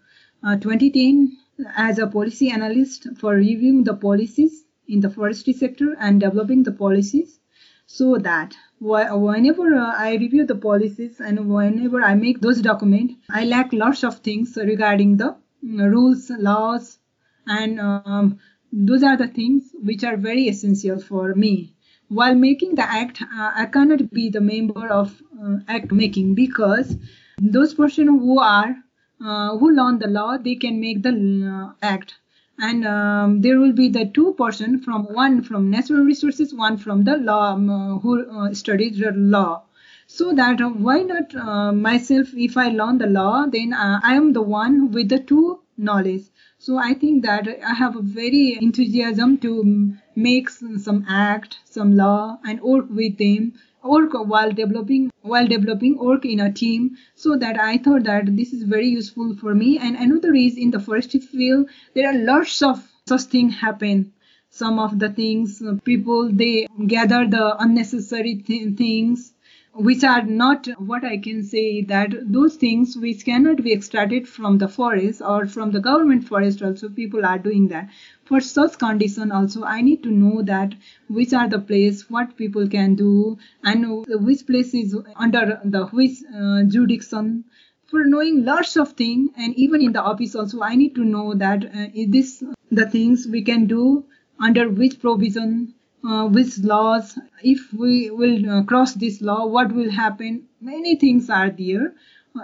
uh, 0.45 0.57
2010 0.57 1.37
as 1.77 1.99
a 1.99 2.07
policy 2.07 2.51
analyst 2.51 3.07
for 3.19 3.35
reviewing 3.35 3.85
the 3.85 3.95
policies 3.95 4.65
in 4.87 5.01
the 5.01 5.11
forestry 5.11 5.53
sector 5.53 5.97
and 5.99 6.21
developing 6.21 6.63
the 6.63 6.73
policies. 6.73 7.39
So 7.87 8.19
that 8.19 8.55
whenever 8.81 9.75
uh, 9.75 9.95
i 9.97 10.15
review 10.17 10.45
the 10.47 10.55
policies 10.55 11.21
and 11.21 11.49
whenever 11.49 12.03
i 12.03 12.15
make 12.15 12.41
those 12.41 12.61
documents 12.61 13.15
i 13.31 13.45
lack 13.45 13.73
lots 13.73 14.05
of 14.05 14.19
things 14.19 14.57
regarding 14.57 15.17
the 15.17 15.35
mm, 15.65 15.91
rules 15.91 16.31
laws 16.31 16.99
and 17.47 17.81
um, 17.81 18.39
those 18.73 19.03
are 19.03 19.17
the 19.17 19.29
things 19.29 19.71
which 19.83 20.05
are 20.05 20.17
very 20.17 20.49
essential 20.49 20.99
for 20.99 21.35
me. 21.35 21.75
While 22.09 22.35
making 22.35 22.75
the 22.75 22.83
act, 22.83 23.23
uh, 23.23 23.53
I 23.55 23.67
cannot 23.67 24.11
be 24.11 24.31
the 24.31 24.41
member 24.41 24.89
of 24.89 25.23
uh, 25.43 25.59
act 25.69 25.93
making 25.93 26.35
because 26.35 26.97
those 27.39 27.75
person 27.75 28.07
who 28.07 28.39
are 28.41 28.77
uh, 29.25 29.57
who 29.59 29.73
learn 29.73 29.99
the 29.99 30.07
law, 30.07 30.39
they 30.39 30.55
can 30.55 30.81
make 30.81 31.03
the 31.03 31.11
uh, 31.11 31.73
act. 31.83 32.15
And 32.59 32.87
um, 32.87 33.41
there 33.41 33.59
will 33.59 33.73
be 33.73 33.89
the 33.89 34.07
two 34.07 34.35
person 34.35 34.81
from 34.81 35.05
one 35.13 35.43
from 35.43 35.71
natural 35.71 36.05
resources, 36.05 36.55
one 36.55 36.77
from 36.77 37.05
the 37.05 37.17
law 37.17 37.53
um, 37.53 38.01
who 38.01 38.29
uh, 38.31 38.55
studies 38.55 38.99
the 38.99 39.13
law 39.13 39.65
so 40.07 40.33
that 40.33 40.61
uh, 40.61 40.69
why 40.69 41.03
not 41.03 41.35
myself 41.75 42.29
if 42.35 42.57
i 42.57 42.69
learn 42.71 42.97
the 42.97 43.07
law 43.07 43.45
then 43.47 43.75
i 43.75 44.15
am 44.15 44.33
the 44.33 44.41
one 44.41 44.91
with 44.91 45.11
the 45.11 45.19
two 45.19 45.61
knowledge 45.79 46.25
so 46.61 46.77
I 46.77 46.93
think 46.93 47.25
that 47.25 47.47
I 47.65 47.73
have 47.75 47.95
a 47.95 48.03
very 48.03 48.59
enthusiasm 48.61 49.39
to 49.39 49.95
make 50.17 50.51
some 50.51 51.05
act, 51.09 51.59
some 51.65 51.95
law, 51.97 52.41
and 52.45 52.61
work 52.61 52.87
with 52.91 53.17
them, 53.19 53.53
work 53.85 54.13
while 54.13 54.51
developing 54.51 55.13
while 55.23 55.47
developing 55.47 55.97
work 55.99 56.25
in 56.25 56.41
a 56.41 56.53
team. 56.53 56.97
So 57.15 57.37
that 57.37 57.61
I 57.61 57.79
thought 57.79 58.03
that 58.05 58.37
this 58.37 58.53
is 58.53 58.65
very 58.65 58.89
useful 58.89 59.37
for 59.37 59.55
me. 59.55 59.79
And 59.79 59.95
another 59.95 60.35
is 60.35 60.57
in 60.59 60.73
the 60.73 60.81
forestry 60.81 61.21
field, 61.21 61.69
there 61.95 62.09
are 62.09 62.19
lots 62.19 62.61
of 62.61 62.85
such 63.07 63.23
things 63.23 63.55
happen 63.55 64.13
some 64.51 64.79
of 64.79 64.99
the 64.99 65.11
things 65.11 65.63
uh, 65.63 65.75
people 65.85 66.31
they 66.33 66.67
gather 66.87 67.27
the 67.27 67.57
unnecessary 67.63 68.35
th- 68.37 68.77
things 68.77 69.33
which 69.79 70.03
are 70.03 70.23
not 70.23 70.67
what 70.79 71.05
I 71.05 71.19
can 71.19 71.43
say 71.43 71.83
that 71.83 72.15
those 72.33 72.57
things 72.57 72.97
which 72.97 73.25
cannot 73.25 73.63
be 73.63 73.73
extracted 73.73 74.29
from 74.29 74.59
the 74.59 74.69
forest 74.69 75.23
or 75.25 75.47
from 75.47 75.71
the 75.71 75.81
government 75.81 76.27
forest 76.27 76.63
also 76.63 76.89
people 76.89 77.25
are 77.25 77.39
doing 77.39 77.69
that. 77.69 77.89
For 78.25 78.41
such 78.41 78.79
condition 78.79 79.31
also 79.31 79.63
I 79.65 79.81
need 79.81 80.03
to 80.03 80.11
know 80.11 80.43
that 80.43 80.75
which 81.09 81.33
are 81.33 81.49
the 81.49 81.61
place 81.61 82.11
what 82.11 82.37
people 82.37 82.69
can 82.69 82.97
do 82.97 83.39
and 83.63 84.05
which 84.09 84.47
place 84.47 84.75
is 84.75 84.97
under 85.17 85.61
the 85.65 85.87
which 85.87 86.19
uh, 86.35 86.65
jurisdiction 86.65 87.45
for 87.87 88.05
knowing 88.05 88.45
lots 88.45 88.77
of 88.77 88.93
things 88.93 89.31
and 89.37 89.55
even 89.57 89.81
in 89.81 89.93
the 89.93 90.03
office 90.03 90.35
also 90.37 90.61
i 90.61 90.75
need 90.75 90.95
to 90.95 91.05
know 91.05 91.33
that 91.35 91.65
uh, 91.65 91.87
is 91.95 92.11
this 92.11 92.45
the 92.71 92.87
things 92.91 93.27
we 93.27 93.43
can 93.43 93.67
do 93.67 94.05
under 94.39 94.69
which 94.69 95.01
provision 95.01 95.73
uh, 96.05 96.29
with 96.31 96.59
laws. 96.59 97.19
If 97.43 97.73
we 97.73 98.11
will 98.11 98.51
uh, 98.51 98.63
cross 98.65 98.95
this 98.95 99.21
law 99.21 99.47
what 99.47 99.73
will 99.73 99.91
happen? 99.91 100.49
Many 100.61 100.97
things 100.97 101.31
are 101.31 101.51
there 101.51 101.95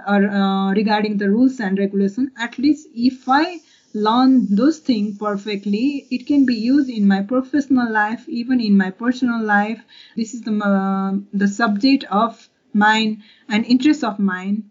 or 0.09 0.29
uh, 0.29 0.73
regarding 0.73 1.19
the 1.19 1.31
rules 1.31 1.61
and 1.61 1.79
regulation. 1.79 2.33
At 2.39 2.59
least 2.59 2.89
if 2.95 3.29
i 3.29 3.61
learn 3.97 4.53
those 4.53 4.81
things 4.81 5.17
perfectly 5.19 6.05
it 6.11 6.27
can 6.27 6.45
be 6.45 6.57
used 6.57 6.91
in 6.91 7.07
my 7.07 7.23
professional 7.23 7.93
life 7.93 8.29
even 8.29 8.61
in 8.61 8.77
my 8.77 8.91
personal 8.91 9.43
life. 9.43 9.81
This 10.17 10.35
is 10.35 10.43
the 10.43 10.57
uh, 10.59 11.13
the 11.33 11.49
subject 11.49 12.05
of 12.11 12.49
mine 12.73 13.23
and 13.49 13.65
interest 13.65 14.03
of 14.03 14.19
mine. 14.19 14.71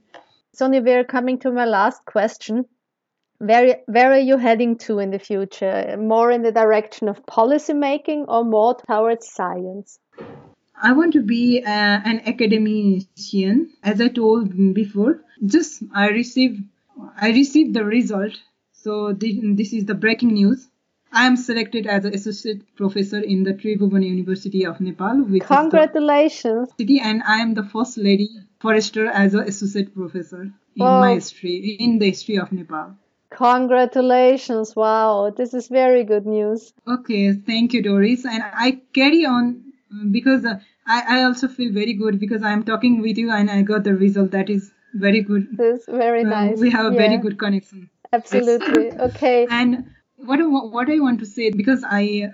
Sonia, 0.53 0.81
we're 0.81 1.03
coming 1.05 1.39
to 1.39 1.51
my 1.51 1.65
last 1.65 2.05
question 2.05 2.65
where 3.43 3.79
where 3.87 4.11
are 4.11 4.19
you 4.19 4.37
heading 4.37 4.77
to 4.77 4.99
in 4.99 5.11
the 5.11 5.19
future? 5.19 5.97
More 5.99 6.31
in 6.31 6.41
the 6.41 6.51
direction 6.51 7.09
of 7.09 7.25
policy 7.25 7.73
making 7.73 8.25
or 8.27 8.43
more 8.43 8.75
towards 8.75 9.29
science? 9.29 9.99
I 10.81 10.93
want 10.93 11.13
to 11.13 11.21
be 11.21 11.63
uh, 11.63 11.99
an 12.11 12.21
academician, 12.25 13.69
as 13.83 14.01
I 14.01 14.07
told 14.07 14.73
before. 14.73 15.21
Just 15.45 15.83
I 15.93 16.09
received 16.09 16.63
I 17.19 17.31
received 17.31 17.73
the 17.73 17.85
result. 17.85 18.33
So 18.71 19.13
this, 19.13 19.35
this 19.41 19.73
is 19.73 19.85
the 19.85 19.95
breaking 19.95 20.33
news. 20.33 20.67
I 21.11 21.27
am 21.27 21.35
selected 21.37 21.85
as 21.85 22.05
an 22.05 22.15
associate 22.15 22.75
professor 22.75 23.19
in 23.19 23.43
the 23.43 23.53
Tribhuvan 23.53 24.03
University 24.03 24.65
of 24.65 24.81
Nepal. 24.81 25.23
Which 25.23 25.43
Congratulations! 25.43 26.69
city, 26.77 26.99
and 26.99 27.21
I 27.23 27.37
am 27.37 27.53
the 27.53 27.63
first 27.63 27.97
lady 27.97 28.29
forester 28.59 29.05
as 29.07 29.35
an 29.35 29.41
associate 29.41 29.93
professor 29.93 30.41
in 30.41 30.81
oh. 30.81 30.99
my 30.99 31.13
history, 31.13 31.77
in 31.79 31.99
the 31.99 32.09
history 32.09 32.39
of 32.39 32.51
Nepal. 32.51 32.95
Congratulations. 33.35 34.75
Wow, 34.75 35.33
this 35.35 35.53
is 35.53 35.67
very 35.67 36.03
good 36.03 36.25
news. 36.25 36.73
Okay, 36.87 37.33
thank 37.33 37.73
you, 37.73 37.81
Doris. 37.81 38.25
And 38.25 38.43
I 38.43 38.81
carry 38.93 39.25
on 39.25 39.63
because 40.11 40.45
uh, 40.45 40.59
I, 40.87 41.19
I 41.19 41.23
also 41.23 41.47
feel 41.47 41.73
very 41.73 41.93
good 41.93 42.19
because 42.19 42.43
I'm 42.43 42.63
talking 42.63 43.01
with 43.01 43.17
you 43.17 43.31
and 43.31 43.49
I 43.49 43.61
got 43.61 43.83
the 43.83 43.95
result. 43.95 44.31
That 44.31 44.49
is 44.49 44.71
very 44.93 45.21
good. 45.21 45.47
This 45.57 45.81
is 45.81 45.85
very 45.87 46.23
uh, 46.23 46.29
nice. 46.29 46.59
we 46.59 46.69
have 46.71 46.85
a 46.85 46.91
yeah. 46.91 47.07
very 47.07 47.17
good 47.17 47.39
connection. 47.39 47.89
Absolutely. 48.11 48.91
okay. 49.09 49.47
And 49.49 49.85
what 50.17 50.39
what 50.39 50.89
I 50.89 50.99
want 50.99 51.19
to 51.19 51.25
say 51.25 51.49
because 51.49 51.83
I 51.85 52.29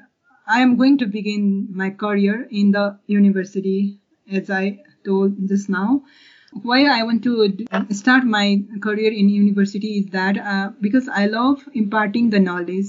I 0.48 0.62
am 0.62 0.78
going 0.78 0.98
to 1.00 1.06
begin 1.06 1.68
my 1.72 1.92
career 1.92 2.48
in 2.52 2.72
the 2.72 3.00
university 3.08 4.00
as 4.32 4.50
I 4.50 4.80
told 5.06 5.48
just 5.48 5.70
now 5.70 6.04
why 6.52 6.86
I 6.86 7.04
want 7.04 7.24
to 7.24 7.66
start 7.92 8.24
my 8.24 8.64
career 8.82 9.12
in 9.12 9.30
university 9.30 10.00
is 10.00 10.08
that 10.08 10.38
uh, 10.38 10.72
because 10.82 11.08
I 11.08 11.28
love 11.28 11.68
imparting 11.74 12.30
the 12.30 12.40
knowledge. 12.40 12.88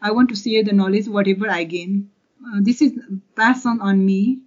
I 0.00 0.10
want 0.12 0.30
to 0.30 0.36
share 0.36 0.64
the 0.64 0.72
knowledge 0.72 1.08
whatever 1.08 1.48
I 1.50 1.64
gain. 1.64 2.10
Uh, 2.44 2.60
this 2.60 2.82
is 2.82 2.98
passion 3.36 3.78
on 3.80 3.80
on 3.80 4.04
me. 4.06 4.40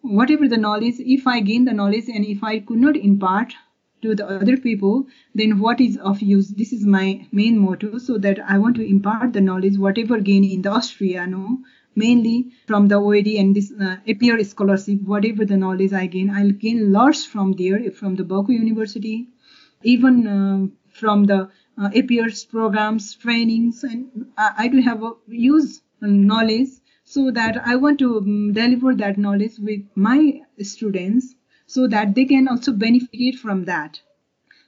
Whatever 0.00 0.48
the 0.48 0.56
knowledge, 0.58 0.96
if 0.98 1.26
I 1.26 1.40
gain 1.40 1.64
the 1.64 1.72
knowledge 1.72 2.08
and 2.08 2.24
if 2.24 2.44
I 2.44 2.60
could 2.60 2.78
not 2.78 2.96
impart 2.96 3.54
to 4.02 4.14
the 4.14 4.26
other 4.28 4.56
people, 4.58 5.06
then 5.34 5.58
what 5.58 5.80
is 5.80 5.96
of 5.96 6.20
use? 6.20 6.48
This 6.48 6.72
is 6.72 6.84
my 6.84 7.26
main 7.32 7.58
motto. 7.58 7.98
So 7.98 8.18
that 8.18 8.38
I 8.38 8.58
want 8.58 8.76
to 8.76 8.86
impart 8.86 9.32
the 9.32 9.40
knowledge, 9.40 9.78
whatever 9.78 10.20
gain 10.20 10.44
in 10.44 10.62
the 10.62 10.70
Austria, 10.70 11.26
no, 11.26 11.58
mainly 11.96 12.52
from 12.66 12.88
the 12.88 12.96
OeAD 13.00 13.38
and 13.40 13.54
this 13.54 13.72
uh, 13.72 13.96
APPEAR 14.06 14.44
scholarship, 14.44 15.00
whatever 15.02 15.44
the 15.44 15.56
knowledge 15.56 15.92
I 15.92 16.06
gain, 16.06 16.30
I'll 16.30 16.50
gain 16.50 16.92
lots 16.92 17.24
from 17.24 17.52
there, 17.52 17.90
from 17.90 18.16
the 18.16 18.24
Boku 18.24 18.50
University, 18.50 19.28
even 19.82 20.26
uh, 20.26 20.66
from 20.92 21.24
the 21.24 21.50
uh, 21.76 21.90
APPEAR's 21.90 22.44
programs, 22.44 23.14
trainings, 23.14 23.84
and 23.84 24.26
I, 24.36 24.52
I 24.58 24.68
do 24.68 24.80
have 24.80 25.02
a 25.02 25.12
use 25.28 25.82
knowledge 26.00 26.68
so 27.04 27.30
that 27.30 27.56
I 27.66 27.76
want 27.76 27.98
to 28.00 28.18
um, 28.18 28.52
deliver 28.52 28.94
that 28.94 29.18
knowledge 29.18 29.58
with 29.58 29.82
my 29.94 30.40
students 30.60 31.34
so 31.66 31.86
that 31.88 32.14
they 32.14 32.24
can 32.24 32.48
also 32.48 32.72
benefit 32.72 33.36
from 33.36 33.64
that 33.64 34.00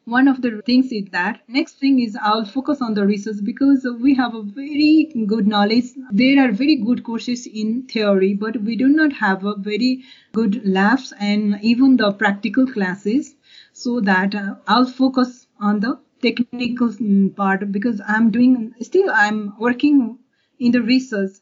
one 0.06 0.28
of 0.28 0.40
the 0.40 0.62
things 0.64 0.92
is 0.92 1.06
that 1.10 1.40
next 1.48 1.80
thing 1.80 2.00
is 2.00 2.16
I'll 2.22 2.44
focus 2.44 2.80
on 2.80 2.94
the 2.94 3.04
research 3.04 3.38
because 3.42 3.84
we 4.00 4.14
have 4.14 4.34
a 4.36 4.42
very 4.42 5.12
good 5.26 5.48
knowledge. 5.48 5.86
There 6.12 6.38
are 6.44 6.52
very 6.52 6.76
good 6.76 7.02
courses 7.02 7.46
in 7.46 7.82
theory, 7.88 8.32
but 8.34 8.60
we 8.62 8.76
do 8.76 8.86
not 8.86 9.12
have 9.14 9.44
a 9.44 9.56
very 9.56 10.04
good 10.32 10.64
labs 10.64 11.12
and 11.18 11.58
even 11.60 11.96
the 11.96 12.12
practical 12.12 12.66
classes. 12.66 13.34
So 13.72 14.00
that 14.00 14.34
uh, 14.34 14.54
I'll 14.68 14.86
focus 14.86 15.48
on 15.60 15.80
the 15.80 15.98
technical 16.22 16.94
part 17.36 17.72
because 17.72 18.00
I'm 18.06 18.30
doing 18.30 18.74
still 18.80 19.10
I'm 19.10 19.58
working 19.58 20.18
in 20.60 20.70
the 20.70 20.82
research 20.82 21.32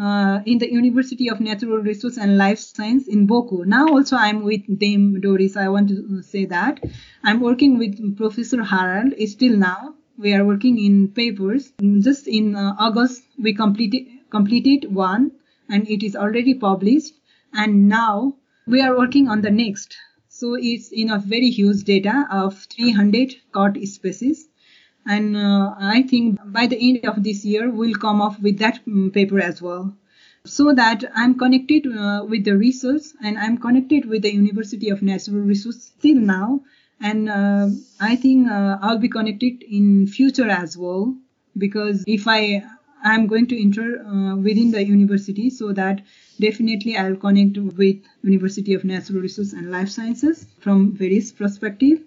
uh, 0.00 0.40
in 0.46 0.58
the 0.58 0.72
University 0.72 1.28
of 1.28 1.40
Natural 1.40 1.78
Resource 1.78 2.16
and 2.16 2.38
Life 2.38 2.58
Science 2.58 3.06
in 3.08 3.26
Boku. 3.28 3.64
Now 3.66 3.86
also 3.88 4.16
I'm 4.16 4.42
with 4.42 4.62
them, 4.80 5.20
Doris. 5.20 5.56
I 5.56 5.68
want 5.68 5.88
to 5.90 6.22
say 6.22 6.44
that 6.46 6.80
I'm 7.22 7.40
working 7.40 7.78
with 7.78 8.16
Professor 8.16 8.62
Harald. 8.64 9.14
Still 9.28 9.56
now 9.56 9.94
we 10.18 10.34
are 10.34 10.44
working 10.44 10.78
in 10.78 11.08
papers. 11.08 11.72
Just 12.00 12.26
in 12.26 12.56
uh, 12.56 12.74
August 12.78 13.22
we 13.38 13.54
completed 13.54 14.06
completed 14.30 14.92
one, 14.94 15.32
and 15.68 15.88
it 15.88 16.02
is 16.02 16.16
already 16.16 16.54
published. 16.54 17.14
and 17.52 17.88
now 17.88 18.34
we 18.66 18.80
are 18.80 18.96
working 18.96 19.28
on 19.28 19.40
the 19.42 19.50
next. 19.50 19.96
So 20.28 20.54
it's 20.54 20.90
in 20.92 21.10
a 21.10 21.18
very 21.18 21.50
huge 21.50 21.82
data 21.84 22.26
of 22.30 22.58
300 22.74 23.34
caught 23.52 23.76
species. 23.84 24.48
And 25.06 25.36
uh, 25.36 25.74
I 25.78 26.02
think 26.02 26.38
by 26.46 26.66
the 26.66 26.78
end 26.78 27.06
of 27.06 27.22
this 27.22 27.44
year, 27.44 27.70
we'll 27.70 27.94
come 27.94 28.20
up 28.20 28.40
with 28.40 28.58
that 28.58 28.80
um, 28.86 29.10
paper 29.12 29.40
as 29.40 29.60
well. 29.62 29.94
So 30.44 30.72
that 30.72 31.04
I'm 31.14 31.38
connected 31.38 31.86
uh, 31.86 32.24
with 32.28 32.44
the 32.44 32.56
research 32.56 33.02
and 33.22 33.38
I'm 33.38 33.58
connected 33.58 34.06
with 34.06 34.22
the 34.22 34.32
University 34.32 34.88
of 34.88 35.02
Natural 35.02 35.40
Resources 35.40 35.92
still 35.98 36.16
now. 36.16 36.60
And 37.00 37.28
uh, 37.28 37.68
I 38.00 38.16
think 38.16 38.48
uh, 38.48 38.78
I'll 38.80 38.98
be 38.98 39.08
connected 39.08 39.62
in 39.62 40.06
future 40.06 40.48
as 40.48 40.76
well 40.76 41.14
because 41.56 42.04
if 42.06 42.28
I 42.28 42.62
I'm 43.02 43.26
going 43.26 43.46
to 43.46 43.60
enter 43.60 44.04
uh, 44.04 44.36
within 44.36 44.70
the 44.72 44.84
university 44.84 45.48
so 45.48 45.72
that 45.72 46.02
definitely 46.38 46.96
I'll 46.96 47.16
connect 47.16 47.56
with 47.56 47.96
University 48.22 48.74
of 48.74 48.84
Natural 48.84 49.20
Resources 49.20 49.54
and 49.54 49.70
Life 49.70 49.88
Sciences 49.88 50.46
from 50.60 50.92
various 50.92 51.32
perspective. 51.32 52.02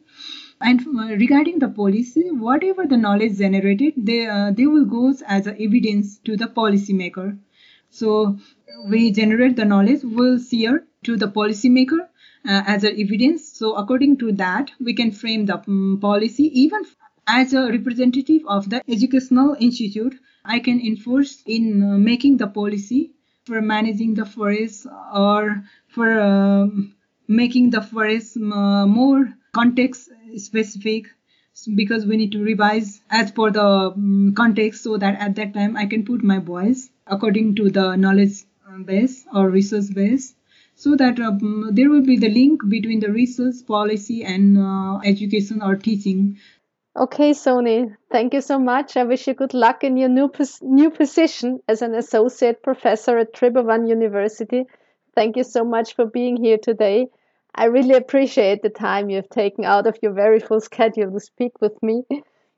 And 0.63 0.79
uh, 0.87 1.15
regarding 1.23 1.59
the 1.59 1.67
policy, 1.67 2.31
whatever 2.31 2.85
the 2.87 2.97
knowledge 2.97 3.37
generated, 3.37 3.93
they 3.97 4.25
uh, 4.25 4.51
they 4.51 4.65
will 4.65 4.85
go 4.85 5.13
as 5.27 5.47
evidence 5.47 6.17
to 6.29 6.37
the 6.37 6.47
policymaker. 6.47 7.37
So 7.89 8.37
we 8.89 9.11
generate 9.11 9.55
the 9.55 9.65
knowledge, 9.65 10.01
we'll 10.03 10.39
share 10.39 10.83
to 11.03 11.17
the 11.17 11.27
policymaker 11.27 11.99
uh, 12.01 12.63
as 12.65 12.83
an 12.83 12.99
evidence. 12.99 13.51
So 13.53 13.75
according 13.75 14.17
to 14.19 14.31
that, 14.43 14.71
we 14.79 14.93
can 14.93 15.11
frame 15.11 15.45
the 15.45 15.57
um, 15.67 15.99
policy 16.01 16.45
even 16.61 16.83
as 17.27 17.53
a 17.53 17.67
representative 17.67 18.41
of 18.47 18.69
the 18.69 18.81
educational 18.87 19.55
institute 19.59 20.15
I 20.45 20.59
can 20.59 20.79
enforce 20.79 21.41
in 21.45 21.83
uh, 21.83 21.97
making 21.97 22.37
the 22.37 22.47
policy 22.47 23.11
for 23.45 23.61
managing 23.61 24.13
the 24.13 24.25
forest 24.25 24.87
or 25.15 25.63
for 25.87 26.19
um, 26.19 26.95
making 27.27 27.69
the 27.69 27.81
forest 27.81 28.37
uh, 28.37 28.85
more 28.85 29.33
context 29.53 30.09
specific 30.37 31.07
because 31.75 32.05
we 32.05 32.17
need 32.17 32.31
to 32.31 32.43
revise 32.43 33.01
as 33.09 33.31
per 33.31 33.51
the 33.51 33.63
um, 33.63 34.33
context 34.35 34.83
so 34.83 34.97
that 34.97 35.19
at 35.19 35.35
that 35.35 35.53
time 35.53 35.77
I 35.77 35.85
can 35.85 36.03
put 36.05 36.23
my 36.23 36.39
voice 36.39 36.89
according 37.07 37.55
to 37.55 37.69
the 37.69 37.95
knowledge 37.95 38.43
uh, 38.67 38.79
base 38.79 39.25
or 39.33 39.49
resource 39.49 39.89
base 39.89 40.33
so 40.75 40.95
that 40.95 41.19
um, 41.19 41.69
there 41.73 41.89
will 41.89 42.01
be 42.01 42.17
the 42.17 42.29
link 42.29 42.61
between 42.67 42.99
the 42.99 43.11
research 43.11 43.55
policy 43.67 44.23
and 44.23 44.57
uh, 44.57 44.99
education 45.05 45.61
or 45.61 45.75
teaching 45.75 46.37
Okay, 46.95 47.31
Sony, 47.31 47.97
thank 48.11 48.35
you 48.35 48.41
so 48.41 48.59
much. 48.59 48.97
I 48.97 49.03
wish 49.03 49.27
you 49.27 49.33
good 49.33 49.55
luck 49.55 49.83
in 49.83 49.97
your 49.97 50.09
new 50.09 50.27
pos- 50.27 50.61
new 50.61 50.91
position 50.91 51.59
as 51.67 51.81
an 51.81 51.95
associate 51.95 52.61
professor 52.61 53.17
at 53.17 53.33
Tribhuvan 53.33 53.87
University. 53.89 54.65
Thank 55.15 55.35
you 55.35 55.43
so 55.43 55.63
much 55.63 55.95
for 55.95 56.05
being 56.05 56.37
here 56.37 56.59
today. 56.59 57.07
I 57.55 57.65
really 57.65 57.93
appreciate 57.93 58.63
the 58.63 58.69
time 58.69 59.09
you 59.09 59.17
have 59.17 59.29
taken 59.29 59.63
out 59.63 59.85
of 59.85 59.97
your 60.01 60.13
very 60.13 60.39
full 60.39 60.59
schedule 60.59 61.11
to 61.11 61.19
speak 61.19 61.61
with 61.61 61.81
me. 61.83 62.03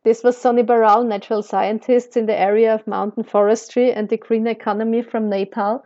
This 0.06 0.24
was 0.24 0.38
Sony 0.38 0.66
Baral, 0.66 1.04
natural 1.04 1.42
scientist 1.42 2.16
in 2.16 2.28
the 2.28 2.40
area 2.40 2.74
of 2.74 2.88
mountain 2.88 3.24
forestry 3.24 3.92
and 3.92 4.08
the 4.08 4.18
green 4.18 4.48
economy 4.48 5.02
from 5.02 5.30
Nepal. 5.30 5.84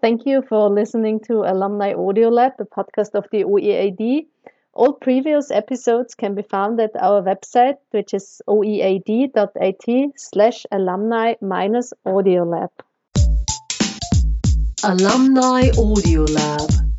Thank 0.00 0.26
you 0.26 0.42
for 0.42 0.68
listening 0.68 1.20
to 1.26 1.42
Alumni 1.42 1.92
Audio 1.92 2.28
Lab, 2.28 2.54
a 2.58 2.64
podcast 2.64 3.14
of 3.14 3.26
the 3.30 3.44
OEAD. 3.44 4.26
All 4.72 4.94
previous 4.94 5.50
episodes 5.50 6.14
can 6.14 6.34
be 6.34 6.42
found 6.42 6.80
at 6.80 6.96
our 6.98 7.22
website, 7.22 7.76
which 7.90 8.14
is 8.14 8.40
oead.at 8.48 10.12
slash 10.16 10.66
alumni 10.72 11.34
minus 11.40 11.92
audio 12.06 12.44
lab. 12.44 12.70
Alumni 14.82 15.68
Audio 15.76 16.22
Lab. 16.24 16.89